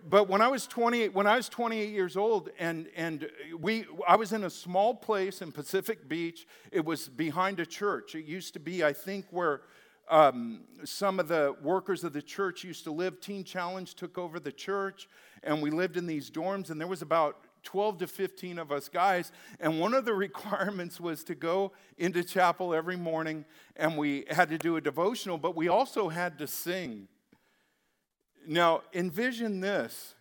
but 0.10 0.30
when 0.30 0.42
I 0.42 0.48
was 0.48 0.68
28, 0.68 1.14
when 1.14 1.28
I 1.28 1.36
was 1.36 1.50
28 1.50 1.90
years 1.90 2.16
old, 2.16 2.50
and 2.60 2.88
and 2.96 3.30
we, 3.60 3.86
I 4.08 4.16
was 4.16 4.32
in 4.32 4.44
a 4.44 4.50
small 4.50 4.94
place 4.94 5.42
in 5.42 5.52
Pacific 5.52 6.08
Beach. 6.08 6.48
It 6.72 6.86
was 6.86 7.10
behind 7.10 7.60
a 7.60 7.66
church. 7.66 8.16
It 8.16 8.26
used 8.26 8.54
to 8.54 8.60
be, 8.60 8.84
I 8.84 8.94
think, 8.94 9.26
where 9.32 9.62
um, 10.10 10.62
some 10.84 11.20
of 11.20 11.28
the 11.28 11.56
workers 11.62 12.04
of 12.04 12.14
the 12.14 12.22
church 12.22 12.64
used 12.64 12.84
to 12.86 12.92
live. 12.92 13.20
Teen 13.20 13.44
Challenge 13.44 13.94
took 13.96 14.18
over 14.18 14.40
the 14.40 14.52
church, 14.52 15.10
and 15.44 15.62
we 15.62 15.70
lived 15.70 15.98
in 15.98 16.06
these 16.06 16.30
dorms. 16.30 16.70
And 16.70 16.80
there 16.80 16.88
was 16.88 17.02
about 17.02 17.38
12 17.64 18.00
to 18.00 18.08
15 18.08 18.60
of 18.60 18.72
us 18.72 18.90
guys. 18.90 19.32
And 19.60 19.80
one 19.80 19.94
of 19.94 20.06
the 20.06 20.14
requirements 20.14 21.00
was 21.00 21.24
to 21.26 21.36
go 21.36 21.72
into 21.98 22.24
chapel 22.24 22.74
every 22.74 22.98
morning, 22.98 23.46
and 23.76 23.98
we 23.98 24.26
had 24.30 24.50
to 24.50 24.58
do 24.58 24.78
a 24.78 24.82
devotional, 24.82 25.38
but 25.38 25.56
we 25.56 25.68
also 25.68 26.10
had 26.10 26.38
to 26.40 26.48
sing. 26.48 27.08
Now, 28.48 28.82
envision 28.94 29.60
this 29.60 30.16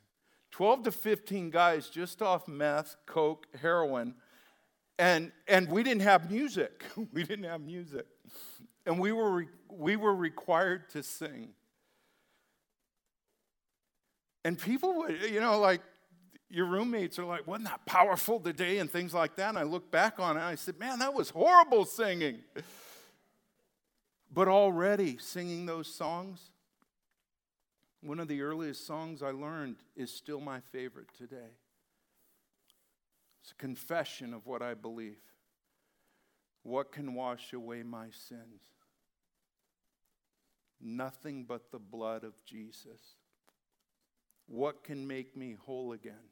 12 0.52 0.84
to 0.84 0.92
15 0.92 1.50
guys 1.50 1.88
just 1.88 2.22
off 2.22 2.46
meth, 2.46 2.96
coke, 3.06 3.46
heroin, 3.60 4.14
and, 4.98 5.32
and 5.48 5.68
we 5.68 5.82
didn't 5.82 6.02
have 6.02 6.30
music. 6.30 6.84
we 7.12 7.24
didn't 7.24 7.46
have 7.46 7.60
music. 7.60 8.06
And 8.86 8.98
we 9.00 9.12
were, 9.12 9.30
re- 9.30 9.48
we 9.68 9.96
were 9.96 10.14
required 10.14 10.90
to 10.90 11.02
sing. 11.02 11.50
And 14.44 14.58
people 14.58 14.94
would, 14.98 15.20
you 15.22 15.40
know, 15.40 15.58
like 15.58 15.80
your 16.50 16.66
roommates 16.66 17.18
are 17.18 17.24
like, 17.24 17.46
wasn't 17.46 17.68
that 17.68 17.84
powerful 17.86 18.38
today? 18.38 18.78
And 18.78 18.90
things 18.90 19.14
like 19.14 19.36
that. 19.36 19.48
And 19.48 19.58
I 19.58 19.62
look 19.62 19.90
back 19.90 20.20
on 20.20 20.36
it 20.36 20.40
and 20.40 20.48
I 20.48 20.54
said, 20.56 20.78
man, 20.78 20.98
that 20.98 21.14
was 21.14 21.30
horrible 21.30 21.84
singing. 21.84 22.40
But 24.32 24.48
already 24.48 25.18
singing 25.18 25.66
those 25.66 25.92
songs, 25.92 26.51
one 28.02 28.18
of 28.18 28.26
the 28.26 28.42
earliest 28.42 28.85
songs 28.87 29.23
I 29.23 29.30
learned 29.30 29.76
is 29.94 30.12
still 30.12 30.40
my 30.40 30.59
favorite 30.73 31.06
today. 31.16 31.56
It's 33.40 33.52
a 33.52 33.54
confession 33.54 34.35
of 34.35 34.44
what 34.47 34.61
I 34.61 34.75
believe. 34.75 35.23
What 36.64 36.90
can 36.90 37.14
wash 37.14 37.52
away 37.52 37.85
my 37.85 38.06
sins? 38.11 38.62
Nothing 40.80 41.44
but 41.44 41.71
the 41.71 41.78
blood 41.78 42.25
of 42.25 42.35
Jesus. 42.44 43.00
What 44.47 44.82
can 44.82 45.06
make 45.06 45.37
me 45.37 45.56
whole 45.64 45.92
again? 45.92 46.30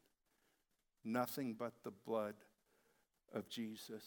Nothing 1.05 1.55
but 1.55 1.73
the 1.85 1.93
blood 1.93 2.35
of 3.33 3.49
Jesus. 3.49 4.05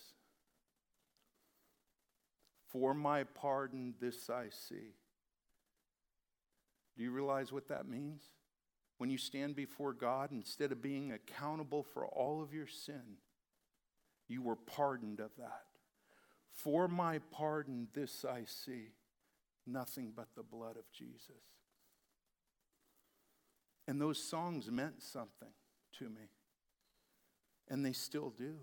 For 2.67 2.93
my 2.93 3.23
pardon, 3.23 3.93
this 4.01 4.29
I 4.29 4.47
see 4.49 4.95
do 6.95 7.03
you 7.03 7.11
realize 7.11 7.51
what 7.51 7.67
that 7.69 7.87
means? 7.87 8.23
When 8.97 9.09
you 9.09 9.17
stand 9.17 9.55
before 9.55 9.93
God, 9.93 10.31
instead 10.31 10.71
of 10.71 10.81
being 10.81 11.11
accountable 11.11 11.83
for 11.83 12.05
all 12.05 12.41
of 12.41 12.53
your 12.53 12.67
sin, 12.67 13.17
you 14.27 14.41
were 14.41 14.55
pardoned 14.55 15.19
of 15.19 15.31
that. 15.37 15.63
For 16.51 16.87
my 16.87 17.19
pardon, 17.31 17.87
this 17.93 18.23
I 18.23 18.43
see 18.45 18.91
nothing 19.65 20.13
but 20.15 20.27
the 20.35 20.43
blood 20.43 20.77
of 20.77 20.91
Jesus. 20.91 21.31
And 23.87 23.99
those 23.99 24.23
songs 24.23 24.69
meant 24.71 25.01
something 25.01 25.51
to 25.99 26.05
me. 26.05 26.29
And 27.67 27.85
they 27.85 27.93
still 27.93 28.29
do. 28.29 28.55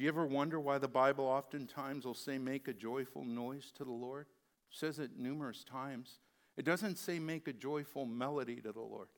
Do 0.00 0.04
you 0.04 0.08
ever 0.08 0.24
wonder 0.24 0.58
why 0.58 0.78
the 0.78 0.88
Bible 0.88 1.26
oftentimes 1.26 2.06
will 2.06 2.14
say, 2.14 2.38
make 2.38 2.68
a 2.68 2.72
joyful 2.72 3.22
noise 3.22 3.70
to 3.76 3.84
the 3.84 3.90
Lord? 3.90 4.24
It 4.70 4.78
says 4.78 4.98
it 4.98 5.18
numerous 5.18 5.62
times. 5.62 6.20
It 6.56 6.64
doesn't 6.64 6.96
say, 6.96 7.18
make 7.18 7.46
a 7.48 7.52
joyful 7.52 8.06
melody 8.06 8.62
to 8.62 8.72
the 8.72 8.80
Lord, 8.80 9.08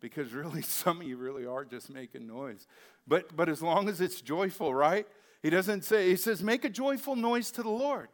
because 0.00 0.34
really, 0.34 0.60
some 0.80 1.00
of 1.00 1.06
you 1.06 1.16
really 1.16 1.46
are 1.46 1.64
just 1.64 1.88
making 1.88 2.26
noise. 2.26 2.66
But, 3.08 3.34
but 3.34 3.48
as 3.48 3.62
long 3.62 3.88
as 3.88 4.02
it's 4.02 4.20
joyful, 4.20 4.74
right? 4.74 5.06
He 5.42 5.48
doesn't 5.48 5.82
say, 5.82 6.10
he 6.10 6.16
says, 6.16 6.42
make 6.42 6.66
a 6.66 6.68
joyful 6.68 7.16
noise 7.16 7.50
to 7.52 7.62
the 7.62 7.70
Lord. 7.70 8.10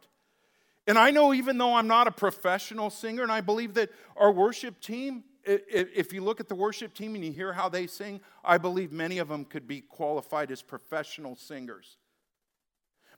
And 0.87 0.97
I 0.97 1.11
know 1.11 1.33
even 1.33 1.57
though 1.57 1.75
I'm 1.75 1.87
not 1.87 2.07
a 2.07 2.11
professional 2.11 2.91
singer, 2.91 3.23
and 3.23 3.31
I 3.31 3.41
believe 3.41 3.73
that 3.73 3.89
our 4.15 4.31
worship 4.31 4.79
team, 4.79 5.25
if 5.49 6.13
you 6.13 6.23
look 6.23 6.39
at 6.39 6.47
the 6.47 6.55
worship 6.55 6.93
team 6.93 7.15
and 7.15 7.23
you 7.23 7.31
hear 7.31 7.53
how 7.53 7.69
they 7.69 7.87
sing, 7.87 8.21
I 8.43 8.57
believe 8.57 8.91
many 8.91 9.17
of 9.17 9.27
them 9.27 9.45
could 9.45 9.67
be 9.67 9.81
qualified 9.81 10.51
as 10.51 10.61
professional 10.61 11.35
singers. 11.35 11.97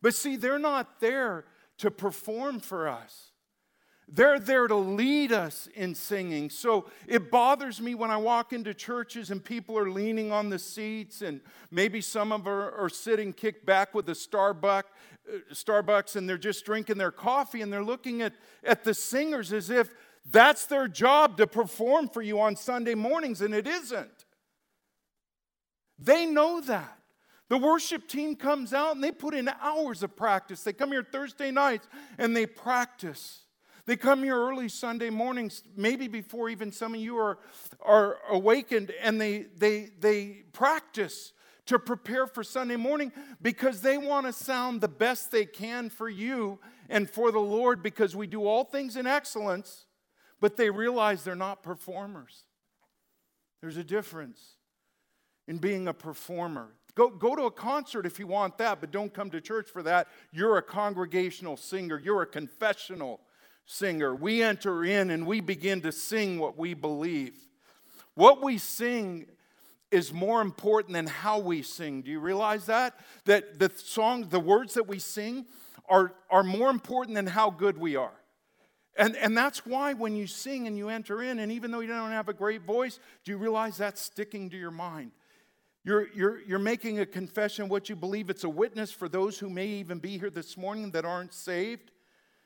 But 0.01 0.15
see, 0.15 0.35
they're 0.35 0.59
not 0.59 0.99
there 0.99 1.45
to 1.79 1.91
perform 1.91 2.59
for 2.59 2.87
us. 2.87 3.31
They're 4.13 4.39
there 4.39 4.67
to 4.67 4.75
lead 4.75 5.31
us 5.31 5.69
in 5.73 5.95
singing. 5.95 6.49
So 6.49 6.89
it 7.07 7.31
bothers 7.31 7.79
me 7.79 7.95
when 7.95 8.11
I 8.11 8.17
walk 8.17 8.51
into 8.51 8.73
churches 8.73 9.31
and 9.31 9.43
people 9.43 9.77
are 9.77 9.89
leaning 9.89 10.33
on 10.33 10.49
the 10.49 10.59
seats, 10.59 11.21
and 11.21 11.39
maybe 11.69 12.01
some 12.01 12.33
of 12.33 12.43
them 12.43 12.53
are, 12.53 12.71
are 12.71 12.89
sitting 12.89 13.31
kicked 13.31 13.65
back 13.65 13.93
with 13.93 14.09
a 14.09 14.13
Starbucks, 14.13 14.83
uh, 15.31 15.37
Starbucks 15.53 16.17
and 16.17 16.27
they're 16.27 16.37
just 16.37 16.65
drinking 16.65 16.97
their 16.97 17.11
coffee 17.11 17.61
and 17.61 17.71
they're 17.71 17.83
looking 17.83 18.21
at, 18.21 18.33
at 18.63 18.83
the 18.83 18.93
singers 18.93 19.53
as 19.53 19.69
if 19.69 19.93
that's 20.29 20.65
their 20.67 20.87
job 20.87 21.37
to 21.37 21.47
perform 21.47 22.07
for 22.07 22.21
you 22.21 22.39
on 22.39 22.55
Sunday 22.55 22.95
mornings, 22.95 23.41
and 23.41 23.53
it 23.53 23.67
isn't. 23.67 24.25
They 25.97 26.25
know 26.25 26.61
that. 26.61 26.97
The 27.49 27.57
worship 27.57 28.07
team 28.07 28.37
comes 28.37 28.73
out 28.73 28.95
and 28.95 29.03
they 29.03 29.11
put 29.11 29.33
in 29.33 29.49
hours 29.61 30.03
of 30.03 30.15
practice. 30.15 30.63
They 30.63 30.71
come 30.71 30.93
here 30.93 31.03
Thursday 31.03 31.51
nights 31.51 31.85
and 32.17 32.33
they 32.33 32.45
practice. 32.45 33.41
They 33.85 33.97
come 33.97 34.23
here 34.23 34.37
early 34.37 34.69
Sunday 34.69 35.09
mornings, 35.09 35.63
maybe 35.75 36.07
before 36.07 36.49
even 36.49 36.71
some 36.71 36.93
of 36.93 37.01
you 37.01 37.17
are, 37.17 37.39
are 37.83 38.19
awakened, 38.29 38.93
and 39.01 39.19
they, 39.19 39.47
they, 39.57 39.89
they 39.99 40.43
practice 40.53 41.33
to 41.65 41.77
prepare 41.77 42.25
for 42.25 42.43
Sunday 42.43 42.77
morning 42.77 43.11
because 43.41 43.81
they 43.81 43.97
want 43.97 44.27
to 44.27 44.33
sound 44.33 44.79
the 44.79 44.87
best 44.87 45.31
they 45.31 45.45
can 45.45 45.89
for 45.89 46.07
you 46.07 46.59
and 46.89 47.09
for 47.09 47.31
the 47.31 47.39
Lord 47.39 47.83
because 47.83 48.15
we 48.15 48.27
do 48.27 48.45
all 48.45 48.63
things 48.63 48.95
in 48.95 49.07
excellence, 49.07 49.87
but 50.41 50.57
they 50.57 50.69
realize 50.69 51.23
they're 51.23 51.35
not 51.35 51.63
performers. 51.63 52.43
There's 53.61 53.77
a 53.77 53.83
difference 53.83 54.41
in 55.47 55.59
being 55.59 55.87
a 55.87 55.93
performer. 55.93 56.69
Go, 56.95 57.09
go 57.09 57.35
to 57.35 57.43
a 57.43 57.51
concert 57.51 58.05
if 58.05 58.19
you 58.19 58.27
want 58.27 58.57
that, 58.57 58.81
but 58.81 58.91
don't 58.91 59.13
come 59.13 59.29
to 59.29 59.39
church 59.39 59.69
for 59.69 59.83
that. 59.83 60.07
You're 60.31 60.57
a 60.57 60.61
congregational 60.61 61.55
singer, 61.55 62.01
you're 62.03 62.23
a 62.23 62.27
confessional 62.27 63.21
singer. 63.65 64.13
We 64.13 64.43
enter 64.43 64.83
in 64.83 65.11
and 65.11 65.25
we 65.25 65.39
begin 65.39 65.81
to 65.81 65.91
sing 65.91 66.39
what 66.39 66.57
we 66.57 66.73
believe. 66.73 67.35
What 68.15 68.43
we 68.43 68.57
sing 68.57 69.27
is 69.91 70.11
more 70.11 70.41
important 70.41 70.93
than 70.93 71.07
how 71.07 71.39
we 71.39 71.61
sing. 71.61 72.01
Do 72.01 72.11
you 72.11 72.19
realize 72.19 72.65
that? 72.65 72.99
That 73.25 73.59
the 73.59 73.71
song, 73.75 74.27
the 74.29 74.39
words 74.39 74.73
that 74.73 74.87
we 74.87 74.99
sing 74.99 75.45
are, 75.87 76.13
are 76.29 76.43
more 76.43 76.69
important 76.69 77.15
than 77.15 77.27
how 77.27 77.49
good 77.51 77.77
we 77.77 77.95
are. 77.95 78.20
And, 78.97 79.15
and 79.15 79.37
that's 79.37 79.65
why 79.65 79.93
when 79.93 80.15
you 80.15 80.27
sing 80.27 80.67
and 80.67 80.77
you 80.77 80.89
enter 80.89 81.21
in, 81.23 81.39
and 81.39 81.51
even 81.51 81.71
though 81.71 81.79
you 81.79 81.87
don't 81.87 82.11
have 82.11 82.27
a 82.27 82.33
great 82.33 82.63
voice, 82.63 82.99
do 83.23 83.31
you 83.31 83.37
realize 83.37 83.77
that's 83.77 84.01
sticking 84.01 84.49
to 84.49 84.57
your 84.57 84.71
mind? 84.71 85.11
You're, 85.83 86.09
you're, 86.13 86.41
you're 86.41 86.59
making 86.59 86.99
a 86.99 87.05
confession 87.05 87.69
what 87.69 87.89
you 87.89 87.95
believe. 87.95 88.29
It's 88.29 88.43
a 88.43 88.49
witness 88.49 88.91
for 88.91 89.09
those 89.09 89.39
who 89.39 89.49
may 89.49 89.67
even 89.67 89.99
be 89.99 90.17
here 90.17 90.29
this 90.29 90.57
morning 90.57 90.91
that 90.91 91.05
aren't 91.05 91.33
saved. 91.33 91.91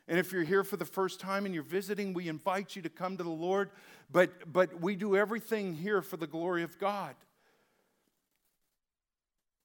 And 0.08 0.19
if 0.19 0.31
you're 0.31 0.43
here 0.43 0.63
for 0.63 0.77
the 0.77 0.86
first 0.86 1.19
time 1.19 1.45
and 1.45 1.53
you're 1.53 1.63
visiting, 1.63 2.13
we 2.13 2.29
invite 2.29 2.75
you 2.75 2.81
to 2.84 2.89
come 2.89 3.17
to 3.17 3.23
the 3.23 3.29
Lord. 3.29 3.71
But, 4.12 4.53
but 4.53 4.79
we 4.79 4.95
do 4.95 5.15
everything 5.15 5.73
here 5.73 6.01
for 6.01 6.15
the 6.15 6.27
glory 6.27 6.63
of 6.63 6.77
God. 6.79 7.15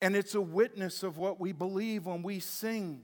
And 0.00 0.16
it's 0.16 0.34
a 0.34 0.40
witness 0.40 1.02
of 1.02 1.18
what 1.18 1.38
we 1.38 1.52
believe 1.52 2.06
when 2.06 2.22
we 2.22 2.40
sing 2.40 3.02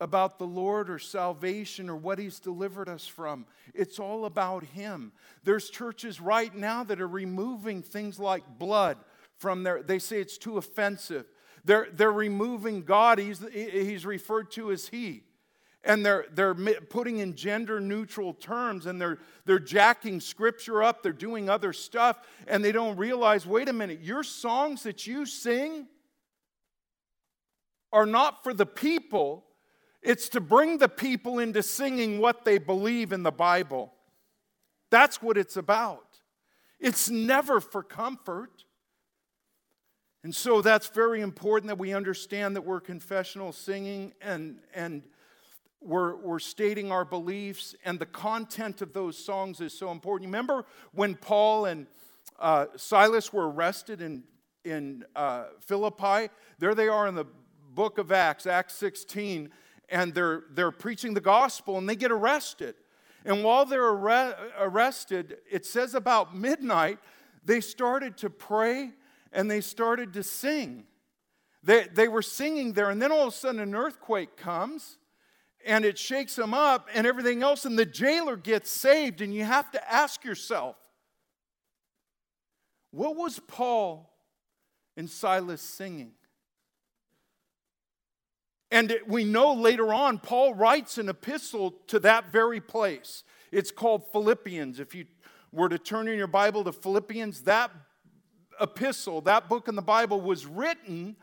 about 0.00 0.38
the 0.38 0.46
Lord 0.46 0.90
or 0.90 0.98
salvation 0.98 1.88
or 1.88 1.96
what 1.96 2.18
He's 2.18 2.38
delivered 2.40 2.88
us 2.88 3.06
from. 3.06 3.46
It's 3.74 3.98
all 3.98 4.24
about 4.24 4.64
Him. 4.64 5.12
There's 5.44 5.70
churches 5.70 6.20
right 6.20 6.54
now 6.54 6.84
that 6.84 7.00
are 7.00 7.08
removing 7.08 7.82
things 7.82 8.18
like 8.18 8.58
blood 8.58 8.98
from 9.38 9.62
their, 9.62 9.82
they 9.82 9.98
say 9.98 10.20
it's 10.20 10.38
too 10.38 10.58
offensive. 10.58 11.26
They're, 11.64 11.88
they're 11.92 12.12
removing 12.12 12.82
God, 12.82 13.18
he's, 13.18 13.44
he's 13.52 14.06
referred 14.06 14.50
to 14.52 14.70
as 14.70 14.88
He 14.88 15.24
and 15.86 16.04
they're, 16.04 16.26
they're 16.32 16.54
putting 16.54 17.18
in 17.18 17.34
gender 17.34 17.80
neutral 17.80 18.34
terms 18.34 18.86
and 18.86 19.00
they're, 19.00 19.18
they're 19.44 19.58
jacking 19.60 20.20
scripture 20.20 20.82
up, 20.82 21.02
they're 21.02 21.12
doing 21.12 21.48
other 21.48 21.72
stuff, 21.72 22.18
and 22.46 22.62
they 22.62 22.72
don't 22.72 22.96
realize 22.96 23.46
wait 23.46 23.68
a 23.68 23.72
minute, 23.72 24.00
your 24.02 24.24
songs 24.24 24.82
that 24.82 25.06
you 25.06 25.24
sing 25.24 25.86
are 27.92 28.04
not 28.04 28.42
for 28.42 28.52
the 28.52 28.66
people, 28.66 29.44
it's 30.06 30.28
to 30.30 30.40
bring 30.40 30.78
the 30.78 30.88
people 30.88 31.40
into 31.40 31.62
singing 31.62 32.20
what 32.20 32.44
they 32.44 32.58
believe 32.58 33.12
in 33.12 33.24
the 33.24 33.32
Bible. 33.32 33.92
That's 34.88 35.20
what 35.20 35.36
it's 35.36 35.56
about. 35.56 36.20
It's 36.78 37.10
never 37.10 37.60
for 37.60 37.82
comfort. 37.82 38.64
And 40.22 40.32
so 40.32 40.62
that's 40.62 40.86
very 40.86 41.20
important 41.20 41.68
that 41.68 41.78
we 41.78 41.92
understand 41.92 42.54
that 42.54 42.62
we're 42.62 42.80
confessional 42.80 43.52
singing 43.52 44.12
and, 44.20 44.60
and 44.72 45.02
we're, 45.80 46.16
we're 46.16 46.38
stating 46.38 46.90
our 46.90 47.04
beliefs, 47.04 47.74
and 47.84 47.98
the 47.98 48.06
content 48.06 48.82
of 48.82 48.92
those 48.92 49.16
songs 49.16 49.60
is 49.60 49.72
so 49.72 49.90
important. 49.90 50.22
You 50.22 50.28
remember 50.28 50.64
when 50.92 51.14
Paul 51.14 51.66
and 51.66 51.86
uh, 52.38 52.66
Silas 52.76 53.32
were 53.32 53.50
arrested 53.50 54.00
in, 54.00 54.24
in 54.64 55.04
uh, 55.14 55.44
Philippi? 55.60 56.28
There 56.58 56.74
they 56.74 56.88
are 56.88 57.06
in 57.06 57.14
the 57.14 57.26
book 57.72 57.98
of 57.98 58.10
Acts, 58.10 58.46
Acts 58.46 58.74
16, 58.74 59.50
and 59.88 60.14
they're, 60.14 60.44
they're 60.50 60.70
preaching 60.70 61.14
the 61.14 61.20
gospel 61.20 61.78
and 61.78 61.88
they 61.88 61.96
get 61.96 62.10
arrested. 62.10 62.74
And 63.24 63.42
while 63.42 63.66
they're 63.66 63.82
arrested, 63.82 65.38
it 65.50 65.66
says 65.66 65.94
about 65.94 66.36
midnight, 66.36 66.98
they 67.44 67.60
started 67.60 68.16
to 68.18 68.30
pray 68.30 68.92
and 69.32 69.50
they 69.50 69.60
started 69.60 70.12
to 70.14 70.22
sing. 70.22 70.84
They, 71.62 71.88
they 71.92 72.06
were 72.06 72.22
singing 72.22 72.74
there, 72.74 72.90
and 72.90 73.02
then 73.02 73.10
all 73.10 73.26
of 73.26 73.34
a 73.34 73.36
sudden 73.36 73.60
an 73.60 73.74
earthquake 73.74 74.36
comes 74.36 74.98
and 75.64 75.84
it 75.84 75.98
shakes 75.98 76.36
them 76.36 76.54
up 76.54 76.88
and 76.94 77.06
everything 77.06 77.42
else, 77.42 77.64
and 77.64 77.76
the 77.76 77.84
jailer 77.84 78.36
gets 78.36 78.70
saved. 78.70 79.20
And 79.20 79.34
you 79.34 79.42
have 79.42 79.72
to 79.72 79.92
ask 79.92 80.24
yourself, 80.24 80.76
what 82.92 83.16
was 83.16 83.40
Paul 83.40 84.12
and 84.96 85.10
Silas 85.10 85.60
singing? 85.60 86.12
And 88.76 89.00
we 89.06 89.24
know 89.24 89.54
later 89.54 89.94
on, 89.94 90.18
Paul 90.18 90.52
writes 90.52 90.98
an 90.98 91.08
epistle 91.08 91.76
to 91.86 91.98
that 92.00 92.30
very 92.30 92.60
place. 92.60 93.24
It's 93.50 93.70
called 93.70 94.12
Philippians. 94.12 94.80
If 94.80 94.94
you 94.94 95.06
were 95.50 95.70
to 95.70 95.78
turn 95.78 96.08
in 96.08 96.18
your 96.18 96.26
Bible 96.26 96.62
to 96.64 96.72
Philippians, 96.72 97.44
that 97.44 97.70
epistle, 98.60 99.22
that 99.22 99.48
book 99.48 99.68
in 99.68 99.76
the 99.76 99.80
Bible, 99.80 100.20
was 100.20 100.44
written 100.44 101.16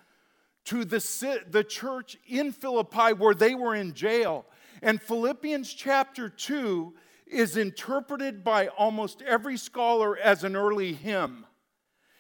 to 0.66 0.84
the, 0.84 1.44
the 1.48 1.64
church 1.64 2.18
in 2.28 2.54
Philippi 2.54 3.14
where 3.14 3.36
they 3.36 3.54
were 3.54 3.76
in 3.76 3.94
jail. 3.94 4.48
And 4.82 5.00
Philippians 5.00 5.72
chapter 5.76 6.30
2 6.30 6.92
is 7.28 7.56
interpreted 7.56 8.44
by 8.44 8.70
almost 8.70 9.22
every 9.22 9.58
scholar 9.58 10.18
as 10.18 10.44
an 10.44 10.56
early 10.56 10.94
hymn. 10.94 11.46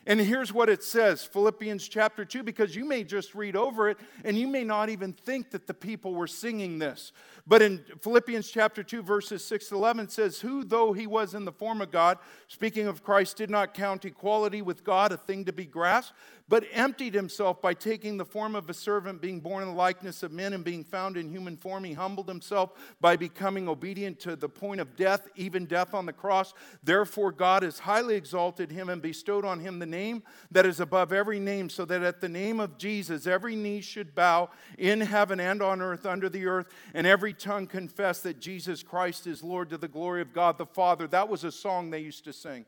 And 0.06 0.20
here's 0.20 0.52
what 0.52 0.70
it 0.70 0.84
says 0.84 1.24
Philippians 1.24 1.88
chapter 1.88 2.26
2, 2.26 2.44
because 2.44 2.76
you 2.76 2.84
may 2.84 3.04
just 3.04 3.34
read 3.36 3.56
over 3.56 3.90
it 3.90 3.98
and 4.26 4.38
you 4.38 4.48
may 4.48 4.64
not 4.64 4.90
even 4.90 5.14
think 5.14 5.52
that 5.52 5.66
the 5.66 5.74
people 5.74 6.14
were 6.14 6.28
singing 6.28 6.78
this. 6.80 7.14
But 7.48 7.62
in 7.62 7.84
Philippians 8.02 8.50
chapter 8.50 8.84
2, 8.84 9.02
verses 9.02 9.44
6 9.46 9.70
to 9.70 9.76
11, 9.76 10.10
says, 10.10 10.40
Who, 10.40 10.64
though 10.64 10.94
he 10.94 11.08
was 11.08 11.34
in 11.34 11.46
the 11.46 11.52
form 11.52 11.82
of 11.82 11.92
God, 11.92 12.18
speaking 12.48 12.88
of 12.88 13.04
Christ, 13.04 13.38
did 13.38 13.50
not 13.50 13.74
count 13.74 14.06
equality 14.06 14.62
with 14.62 14.84
God 14.84 15.12
a 15.12 15.18
thing 15.18 15.46
to 15.46 15.54
be 15.54 15.66
grasped, 15.66 16.14
but 16.50 16.66
emptied 16.74 17.14
himself 17.14 17.62
by 17.62 17.74
taking 17.74 18.18
the 18.18 18.26
form 18.26 18.56
of 18.56 18.70
a 18.70 18.74
servant, 18.74 19.22
being 19.22 19.40
born 19.40 19.64
in 19.64 19.70
the 19.70 19.76
likeness 19.76 20.24
of 20.24 20.32
men, 20.32 20.54
and 20.54 20.64
being 20.64 20.84
found 20.84 21.16
in 21.16 21.30
human 21.30 21.56
form. 21.56 21.84
He 21.84 21.94
humbled 21.94 22.28
himself 22.28 22.72
by 23.00 23.16
becoming 23.16 23.70
obedient 23.70 24.20
to 24.22 24.36
the 24.36 24.50
point 24.50 24.82
of 24.82 24.96
death, 24.96 25.28
even 25.36 25.66
death 25.66 25.94
on 25.94 26.06
the 26.06 26.14
cross. 26.14 26.54
Therefore, 26.84 27.32
God 27.32 27.64
has 27.64 27.80
highly 27.80 28.16
exalted 28.16 28.72
him 28.72 28.90
and 28.90 29.02
bestowed 29.02 29.46
on 29.46 29.60
him 29.60 29.80
the 29.80 29.86
name 29.86 30.24
that 30.52 30.66
is 30.66 30.80
above 30.80 31.14
every 31.14 31.40
name, 31.40 31.70
so 31.70 31.86
that 31.86 32.04
at 32.04 32.20
the 32.20 32.30
name 32.30 32.60
of 32.60 32.78
Jesus, 32.78 33.26
every 33.26 33.56
knee 33.56 33.82
should 33.82 34.14
bow 34.14 34.50
in 34.78 35.02
heaven 35.02 35.40
and 35.40 35.62
on 35.62 35.82
earth, 35.82 36.06
under 36.06 36.30
the 36.30 36.46
earth, 36.46 36.68
and 36.94 37.08
every 37.08 37.34
tongue 37.34 37.68
confess 37.68 38.20
that 38.22 38.40
Jesus 38.40 38.84
Christ 38.84 39.28
is 39.28 39.44
Lord 39.44 39.70
to 39.70 39.78
the 39.78 39.88
glory 39.88 40.22
of 40.22 40.34
God 40.34 40.58
the 40.58 40.66
Father. 40.66 41.08
That 41.08 41.30
was 41.30 41.44
a 41.44 41.52
song 41.52 41.90
they 41.90 42.00
used 42.00 42.26
to 42.26 42.34
sing. 42.34 42.66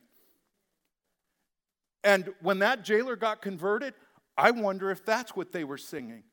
And 2.06 2.30
when 2.40 2.60
that 2.60 2.84
jailer 2.84 3.16
got 3.16 3.42
converted, 3.42 3.96
I 4.38 4.52
wonder 4.52 4.92
if 4.92 5.04
that's 5.04 5.36
what 5.36 5.52
they 5.52 5.64
were 5.64 5.80
singing. 5.80 6.24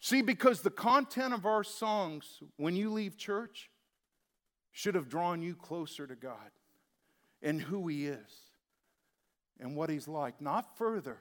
See, 0.00 0.22
because 0.22 0.62
the 0.62 0.70
content 0.70 1.34
of 1.34 1.44
our 1.44 1.62
songs 1.62 2.40
when 2.56 2.74
you 2.74 2.90
leave 2.90 3.18
church 3.18 3.70
should 4.72 4.94
have 4.94 5.10
drawn 5.10 5.42
you 5.42 5.54
closer 5.54 6.06
to 6.06 6.16
God 6.16 6.50
and 7.42 7.60
who 7.60 7.88
He 7.88 8.06
is 8.06 8.40
and 9.60 9.76
what 9.76 9.90
He's 9.90 10.08
like. 10.08 10.40
Not 10.40 10.78
further, 10.78 11.18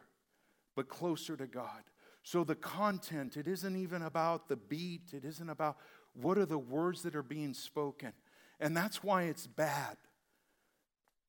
but 0.74 0.88
closer 0.88 1.36
to 1.36 1.48
God. 1.48 1.84
So 2.24 2.46
the 2.46 2.56
content, 2.56 3.36
it 3.36 3.48
isn't 3.48 3.76
even 3.76 4.04
about 4.04 4.48
the 4.48 4.56
beat, 4.56 5.14
it 5.14 5.26
isn't 5.26 5.50
about 5.50 5.78
what 6.14 6.38
are 6.38 6.46
the 6.46 6.58
words 6.58 7.02
that 7.04 7.16
are 7.16 7.24
being 7.24 7.54
spoken. 7.54 8.14
And 8.62 8.76
that's 8.76 9.04
why 9.04 9.24
it's 9.24 9.48
bad 9.48 9.98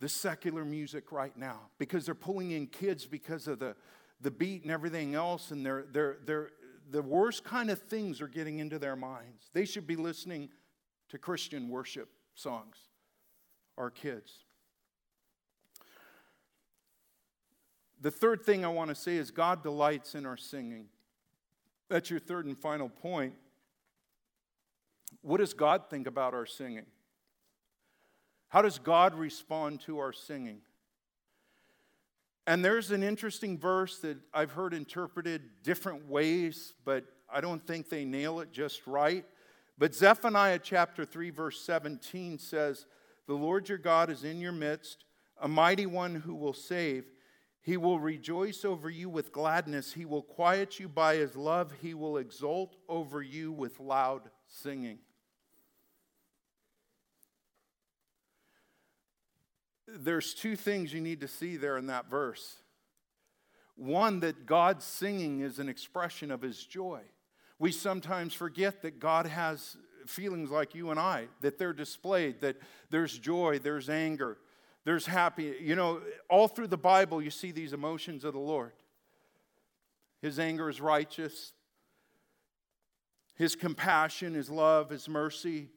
the 0.00 0.08
secular 0.08 0.64
music 0.64 1.10
right 1.12 1.36
now 1.36 1.60
because 1.78 2.04
they're 2.04 2.14
pulling 2.14 2.50
in 2.50 2.66
kids 2.66 3.06
because 3.06 3.46
of 3.46 3.58
the, 3.58 3.74
the 4.20 4.30
beat 4.30 4.62
and 4.62 4.70
everything 4.70 5.14
else, 5.14 5.50
and 5.50 5.64
they're, 5.64 5.86
they're, 5.92 6.18
they're, 6.24 6.50
the 6.90 7.02
worst 7.02 7.44
kind 7.44 7.70
of 7.70 7.80
things 7.80 8.20
are 8.20 8.28
getting 8.28 8.58
into 8.58 8.78
their 8.78 8.96
minds. 8.96 9.50
They 9.52 9.64
should 9.64 9.86
be 9.86 9.96
listening 9.96 10.50
to 11.08 11.18
Christian 11.18 11.68
worship 11.68 12.08
songs, 12.34 12.76
our 13.78 13.90
kids. 13.90 14.32
The 18.00 18.10
third 18.10 18.42
thing 18.42 18.64
I 18.64 18.68
want 18.68 18.90
to 18.90 18.94
say 18.94 19.16
is 19.16 19.30
God 19.30 19.62
delights 19.62 20.14
in 20.14 20.26
our 20.26 20.36
singing. 20.36 20.86
That's 21.88 22.10
your 22.10 22.20
third 22.20 22.46
and 22.46 22.56
final 22.56 22.88
point. 22.88 23.34
What 25.22 25.38
does 25.38 25.54
God 25.54 25.84
think 25.88 26.06
about 26.06 26.34
our 26.34 26.46
singing? 26.46 26.86
How 28.56 28.62
does 28.62 28.78
God 28.78 29.14
respond 29.14 29.82
to 29.82 29.98
our 29.98 30.14
singing? 30.14 30.62
And 32.46 32.64
there's 32.64 32.90
an 32.90 33.02
interesting 33.02 33.58
verse 33.58 33.98
that 33.98 34.16
I've 34.32 34.52
heard 34.52 34.72
interpreted 34.72 35.42
different 35.62 36.08
ways, 36.08 36.72
but 36.82 37.04
I 37.30 37.42
don't 37.42 37.66
think 37.66 37.90
they 37.90 38.06
nail 38.06 38.40
it 38.40 38.52
just 38.52 38.86
right. 38.86 39.26
But 39.76 39.94
Zephaniah 39.94 40.60
chapter 40.62 41.04
3, 41.04 41.28
verse 41.28 41.60
17 41.66 42.38
says, 42.38 42.86
The 43.26 43.34
Lord 43.34 43.68
your 43.68 43.76
God 43.76 44.08
is 44.08 44.24
in 44.24 44.40
your 44.40 44.52
midst, 44.52 45.04
a 45.38 45.48
mighty 45.48 45.84
one 45.84 46.14
who 46.14 46.34
will 46.34 46.54
save. 46.54 47.04
He 47.60 47.76
will 47.76 48.00
rejoice 48.00 48.64
over 48.64 48.88
you 48.88 49.10
with 49.10 49.32
gladness. 49.32 49.92
He 49.92 50.06
will 50.06 50.22
quiet 50.22 50.80
you 50.80 50.88
by 50.88 51.16
his 51.16 51.36
love. 51.36 51.74
He 51.82 51.92
will 51.92 52.16
exult 52.16 52.74
over 52.88 53.20
you 53.20 53.52
with 53.52 53.80
loud 53.80 54.30
singing. 54.48 55.00
There's 59.86 60.34
two 60.34 60.56
things 60.56 60.92
you 60.92 61.00
need 61.00 61.20
to 61.20 61.28
see 61.28 61.56
there 61.56 61.76
in 61.78 61.86
that 61.86 62.10
verse. 62.10 62.56
One, 63.76 64.20
that 64.20 64.46
God's 64.46 64.84
singing 64.84 65.40
is 65.40 65.58
an 65.58 65.68
expression 65.68 66.30
of 66.30 66.42
his 66.42 66.64
joy. 66.64 67.02
We 67.58 67.72
sometimes 67.72 68.34
forget 68.34 68.82
that 68.82 68.98
God 68.98 69.26
has 69.26 69.76
feelings 70.06 70.50
like 70.50 70.74
you 70.74 70.90
and 70.90 71.00
I, 71.00 71.28
that 71.40 71.58
they're 71.58 71.72
displayed, 71.72 72.40
that 72.40 72.56
there's 72.90 73.18
joy, 73.18 73.58
there's 73.58 73.88
anger, 73.88 74.38
there's 74.84 75.06
happy. 75.06 75.54
You 75.60 75.76
know, 75.76 76.00
all 76.28 76.48
through 76.48 76.68
the 76.68 76.76
Bible, 76.76 77.20
you 77.20 77.30
see 77.30 77.50
these 77.50 77.72
emotions 77.72 78.24
of 78.24 78.32
the 78.32 78.40
Lord. 78.40 78.72
His 80.22 80.38
anger 80.38 80.68
is 80.70 80.80
righteous, 80.80 81.52
his 83.34 83.54
compassion, 83.54 84.34
his 84.34 84.48
love, 84.48 84.90
his 84.90 85.08
mercy, 85.08 85.68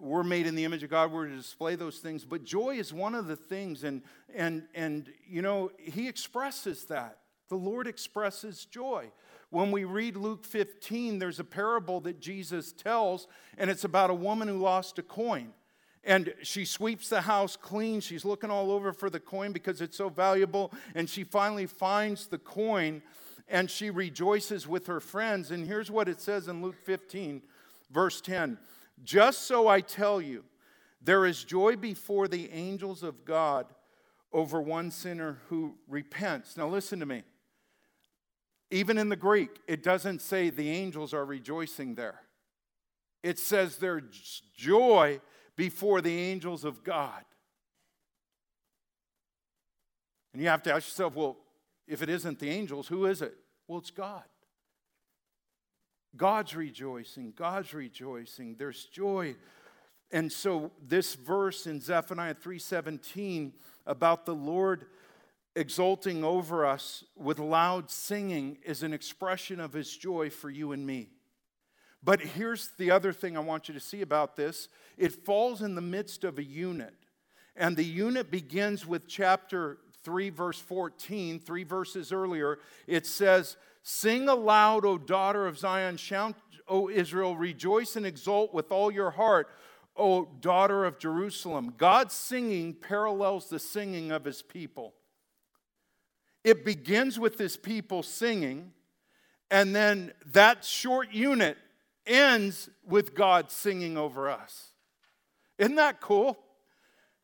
we're 0.00 0.22
made 0.22 0.46
in 0.46 0.54
the 0.54 0.64
image 0.64 0.82
of 0.82 0.90
God, 0.90 1.12
we're 1.12 1.26
to 1.26 1.36
display 1.36 1.74
those 1.74 1.98
things. 1.98 2.24
But 2.24 2.44
joy 2.44 2.76
is 2.76 2.92
one 2.92 3.14
of 3.14 3.26
the 3.26 3.36
things, 3.36 3.84
and 3.84 4.02
and 4.34 4.64
and 4.74 5.10
you 5.28 5.42
know, 5.42 5.70
he 5.78 6.08
expresses 6.08 6.84
that. 6.86 7.18
The 7.48 7.56
Lord 7.56 7.86
expresses 7.86 8.64
joy. 8.64 9.10
When 9.50 9.70
we 9.70 9.84
read 9.84 10.16
Luke 10.16 10.44
15, 10.44 11.18
there's 11.18 11.40
a 11.40 11.44
parable 11.44 12.00
that 12.00 12.20
Jesus 12.20 12.72
tells, 12.72 13.26
and 13.56 13.70
it's 13.70 13.84
about 13.84 14.10
a 14.10 14.14
woman 14.14 14.48
who 14.48 14.58
lost 14.58 14.98
a 14.98 15.02
coin. 15.02 15.54
And 16.04 16.32
she 16.42 16.64
sweeps 16.64 17.08
the 17.08 17.22
house 17.22 17.56
clean. 17.56 18.00
She's 18.00 18.24
looking 18.24 18.50
all 18.50 18.70
over 18.70 18.92
for 18.92 19.10
the 19.10 19.20
coin 19.20 19.52
because 19.52 19.80
it's 19.80 19.96
so 19.96 20.08
valuable. 20.10 20.72
And 20.94 21.08
she 21.08 21.24
finally 21.24 21.66
finds 21.66 22.26
the 22.26 22.38
coin 22.38 23.02
and 23.48 23.70
she 23.70 23.90
rejoices 23.90 24.68
with 24.68 24.86
her 24.86 25.00
friends. 25.00 25.50
And 25.50 25.66
here's 25.66 25.90
what 25.90 26.08
it 26.08 26.20
says 26.20 26.48
in 26.48 26.62
Luke 26.62 26.76
15, 26.84 27.42
verse 27.90 28.20
10 28.20 28.58
just 29.04 29.46
so 29.46 29.68
I 29.68 29.80
tell 29.80 30.20
you, 30.20 30.44
there 31.00 31.26
is 31.26 31.44
joy 31.44 31.76
before 31.76 32.28
the 32.28 32.50
angels 32.50 33.02
of 33.02 33.24
God 33.24 33.66
over 34.32 34.60
one 34.60 34.90
sinner 34.90 35.38
who 35.48 35.76
repents. 35.86 36.56
Now, 36.56 36.68
listen 36.68 37.00
to 37.00 37.06
me. 37.06 37.22
Even 38.70 38.98
in 38.98 39.08
the 39.08 39.16
Greek, 39.16 39.60
it 39.66 39.82
doesn't 39.82 40.20
say 40.20 40.50
the 40.50 40.70
angels 40.70 41.14
are 41.14 41.24
rejoicing 41.24 41.94
there. 41.94 42.20
It 43.22 43.38
says 43.38 43.76
there's 43.76 44.42
joy 44.54 45.20
before 45.56 46.00
the 46.00 46.16
angels 46.16 46.64
of 46.64 46.84
God. 46.84 47.24
And 50.32 50.42
you 50.42 50.48
have 50.48 50.62
to 50.64 50.72
ask 50.72 50.86
yourself, 50.86 51.14
well, 51.14 51.38
if 51.86 52.02
it 52.02 52.10
isn't 52.10 52.38
the 52.38 52.50
angels, 52.50 52.86
who 52.88 53.06
is 53.06 53.22
it? 53.22 53.34
Well, 53.66 53.78
it's 53.78 53.90
God. 53.90 54.24
God's 56.18 56.54
rejoicing, 56.54 57.32
God's 57.34 57.72
rejoicing. 57.72 58.56
There's 58.58 58.84
joy. 58.84 59.36
And 60.10 60.30
so 60.30 60.72
this 60.86 61.14
verse 61.14 61.66
in 61.66 61.80
Zephaniah 61.80 62.34
3:17 62.34 63.54
about 63.86 64.26
the 64.26 64.34
Lord 64.34 64.86
exulting 65.56 66.22
over 66.24 66.66
us 66.66 67.04
with 67.16 67.38
loud 67.38 67.90
singing 67.90 68.58
is 68.64 68.82
an 68.82 68.92
expression 68.92 69.60
of 69.60 69.72
his 69.72 69.96
joy 69.96 70.28
for 70.28 70.50
you 70.50 70.72
and 70.72 70.86
me. 70.86 71.08
But 72.02 72.20
here's 72.20 72.70
the 72.78 72.90
other 72.90 73.12
thing 73.12 73.36
I 73.36 73.40
want 73.40 73.68
you 73.68 73.74
to 73.74 73.80
see 73.80 74.02
about 74.02 74.36
this. 74.36 74.68
It 74.96 75.24
falls 75.24 75.62
in 75.62 75.74
the 75.74 75.80
midst 75.80 76.22
of 76.24 76.38
a 76.38 76.44
unit. 76.44 76.94
And 77.56 77.76
the 77.76 77.84
unit 77.84 78.30
begins 78.30 78.86
with 78.86 79.08
chapter 79.08 79.78
3, 80.04 80.30
verse 80.30 80.60
14, 80.60 81.40
three 81.40 81.64
verses 81.64 82.12
earlier. 82.12 82.60
It 82.86 83.04
says, 83.04 83.56
Sing 83.90 84.28
aloud, 84.28 84.84
O 84.84 84.98
daughter 84.98 85.46
of 85.46 85.56
Zion. 85.56 85.96
Shout, 85.96 86.34
O 86.68 86.90
Israel. 86.90 87.34
Rejoice 87.34 87.96
and 87.96 88.04
exult 88.04 88.52
with 88.52 88.70
all 88.70 88.90
your 88.90 89.12
heart, 89.12 89.48
O 89.96 90.26
daughter 90.26 90.84
of 90.84 90.98
Jerusalem. 90.98 91.72
God's 91.74 92.12
singing 92.12 92.74
parallels 92.74 93.48
the 93.48 93.58
singing 93.58 94.12
of 94.12 94.26
his 94.26 94.42
people. 94.42 94.92
It 96.44 96.66
begins 96.66 97.18
with 97.18 97.38
his 97.38 97.56
people 97.56 98.02
singing, 98.02 98.72
and 99.50 99.74
then 99.74 100.12
that 100.32 100.66
short 100.66 101.10
unit 101.10 101.56
ends 102.06 102.68
with 102.86 103.14
God 103.14 103.50
singing 103.50 103.96
over 103.96 104.28
us. 104.28 104.72
Isn't 105.56 105.76
that 105.76 106.02
cool? 106.02 106.38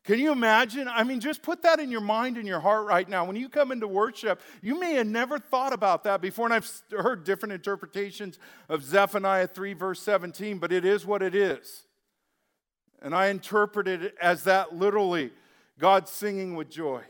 Can 0.05 0.19
you 0.19 0.31
imagine? 0.31 0.87
I 0.87 1.03
mean, 1.03 1.19
just 1.19 1.41
put 1.41 1.63
that 1.63 1.79
in 1.79 1.89
your 1.89 2.01
mind 2.01 2.37
and 2.37 2.47
your 2.47 2.59
heart 2.59 2.85
right 2.85 3.09
now. 3.09 3.25
When 3.25 3.35
you 3.35 3.49
come 3.49 3.71
into 3.71 3.87
worship, 3.87 4.39
you 4.61 4.79
may 4.79 4.93
have 4.93 5.07
never 5.07 5.39
thought 5.39 5.73
about 5.73 6.03
that 6.03 6.21
before, 6.21 6.45
and 6.45 6.53
I've 6.53 6.71
heard 6.91 7.23
different 7.23 7.53
interpretations 7.53 8.37
of 8.69 8.83
Zephaniah 8.83 9.47
3, 9.47 9.73
verse 9.73 9.99
17, 10.01 10.59
but 10.59 10.71
it 10.71 10.85
is 10.85 11.07
what 11.07 11.23
it 11.23 11.33
is. 11.33 11.87
And 13.01 13.15
I 13.15 13.27
interpret 13.27 13.87
it 13.87 14.15
as 14.21 14.43
that 14.43 14.75
literally 14.75 15.31
God 15.79 16.07
singing 16.07 16.55
with 16.55 16.69
joy. 16.69 17.01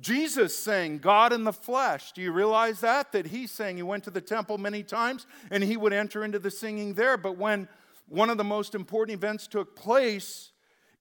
Jesus 0.00 0.56
sang 0.56 0.98
God 0.98 1.32
in 1.32 1.44
the 1.44 1.52
flesh. 1.52 2.12
Do 2.12 2.22
you 2.22 2.32
realize 2.32 2.80
that? 2.80 3.12
That 3.12 3.26
he 3.26 3.46
sang, 3.46 3.76
he 3.76 3.82
went 3.82 4.04
to 4.04 4.10
the 4.10 4.20
temple 4.20 4.58
many 4.58 4.82
times 4.82 5.26
and 5.50 5.64
he 5.64 5.76
would 5.76 5.92
enter 5.92 6.22
into 6.22 6.38
the 6.38 6.50
singing 6.50 6.94
there. 6.94 7.16
But 7.16 7.38
when 7.38 7.66
one 8.06 8.28
of 8.28 8.36
the 8.36 8.44
most 8.44 8.74
important 8.74 9.16
events 9.16 9.46
took 9.46 9.74
place, 9.74 10.50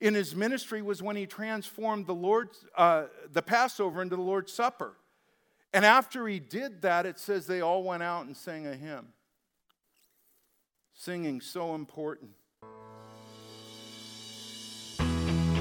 in 0.02 0.14
his 0.14 0.36
ministry 0.36 0.82
was 0.82 1.02
when 1.02 1.16
he 1.16 1.26
transformed 1.26 2.08
the 2.08 2.16
Lord's, 2.16 2.66
uh, 2.78 3.06
the 3.32 3.42
Passover 3.42 4.02
into 4.02 4.16
the 4.16 4.22
Lord's 4.22 4.52
Supper. 4.52 4.98
And 5.74 5.86
after 5.86 6.28
he 6.28 6.40
did 6.40 6.82
that, 6.84 7.06
it 7.06 7.20
says 7.20 7.48
they 7.48 7.62
all 7.62 7.84
went 7.84 8.04
out 8.04 8.26
and 8.26 8.36
sang 8.36 8.66
a 8.68 8.76
hymn. 8.76 9.08
Singing 10.94 11.42
so 11.42 11.76
important. 11.76 12.32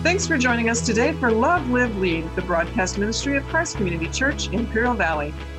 Thanks 0.04 0.26
for 0.26 0.36
joining 0.36 0.68
us 0.68 0.84
today 0.84 1.14
for 1.14 1.32
Love, 1.32 1.70
Live, 1.70 1.96
Lead, 1.96 2.24
the 2.36 2.42
broadcast 2.42 2.98
ministry 2.98 3.36
of 3.36 3.44
Christ 3.44 3.76
Community 3.76 4.08
Church, 4.08 4.48
Imperial 4.48 4.94
Valley. 4.94 5.32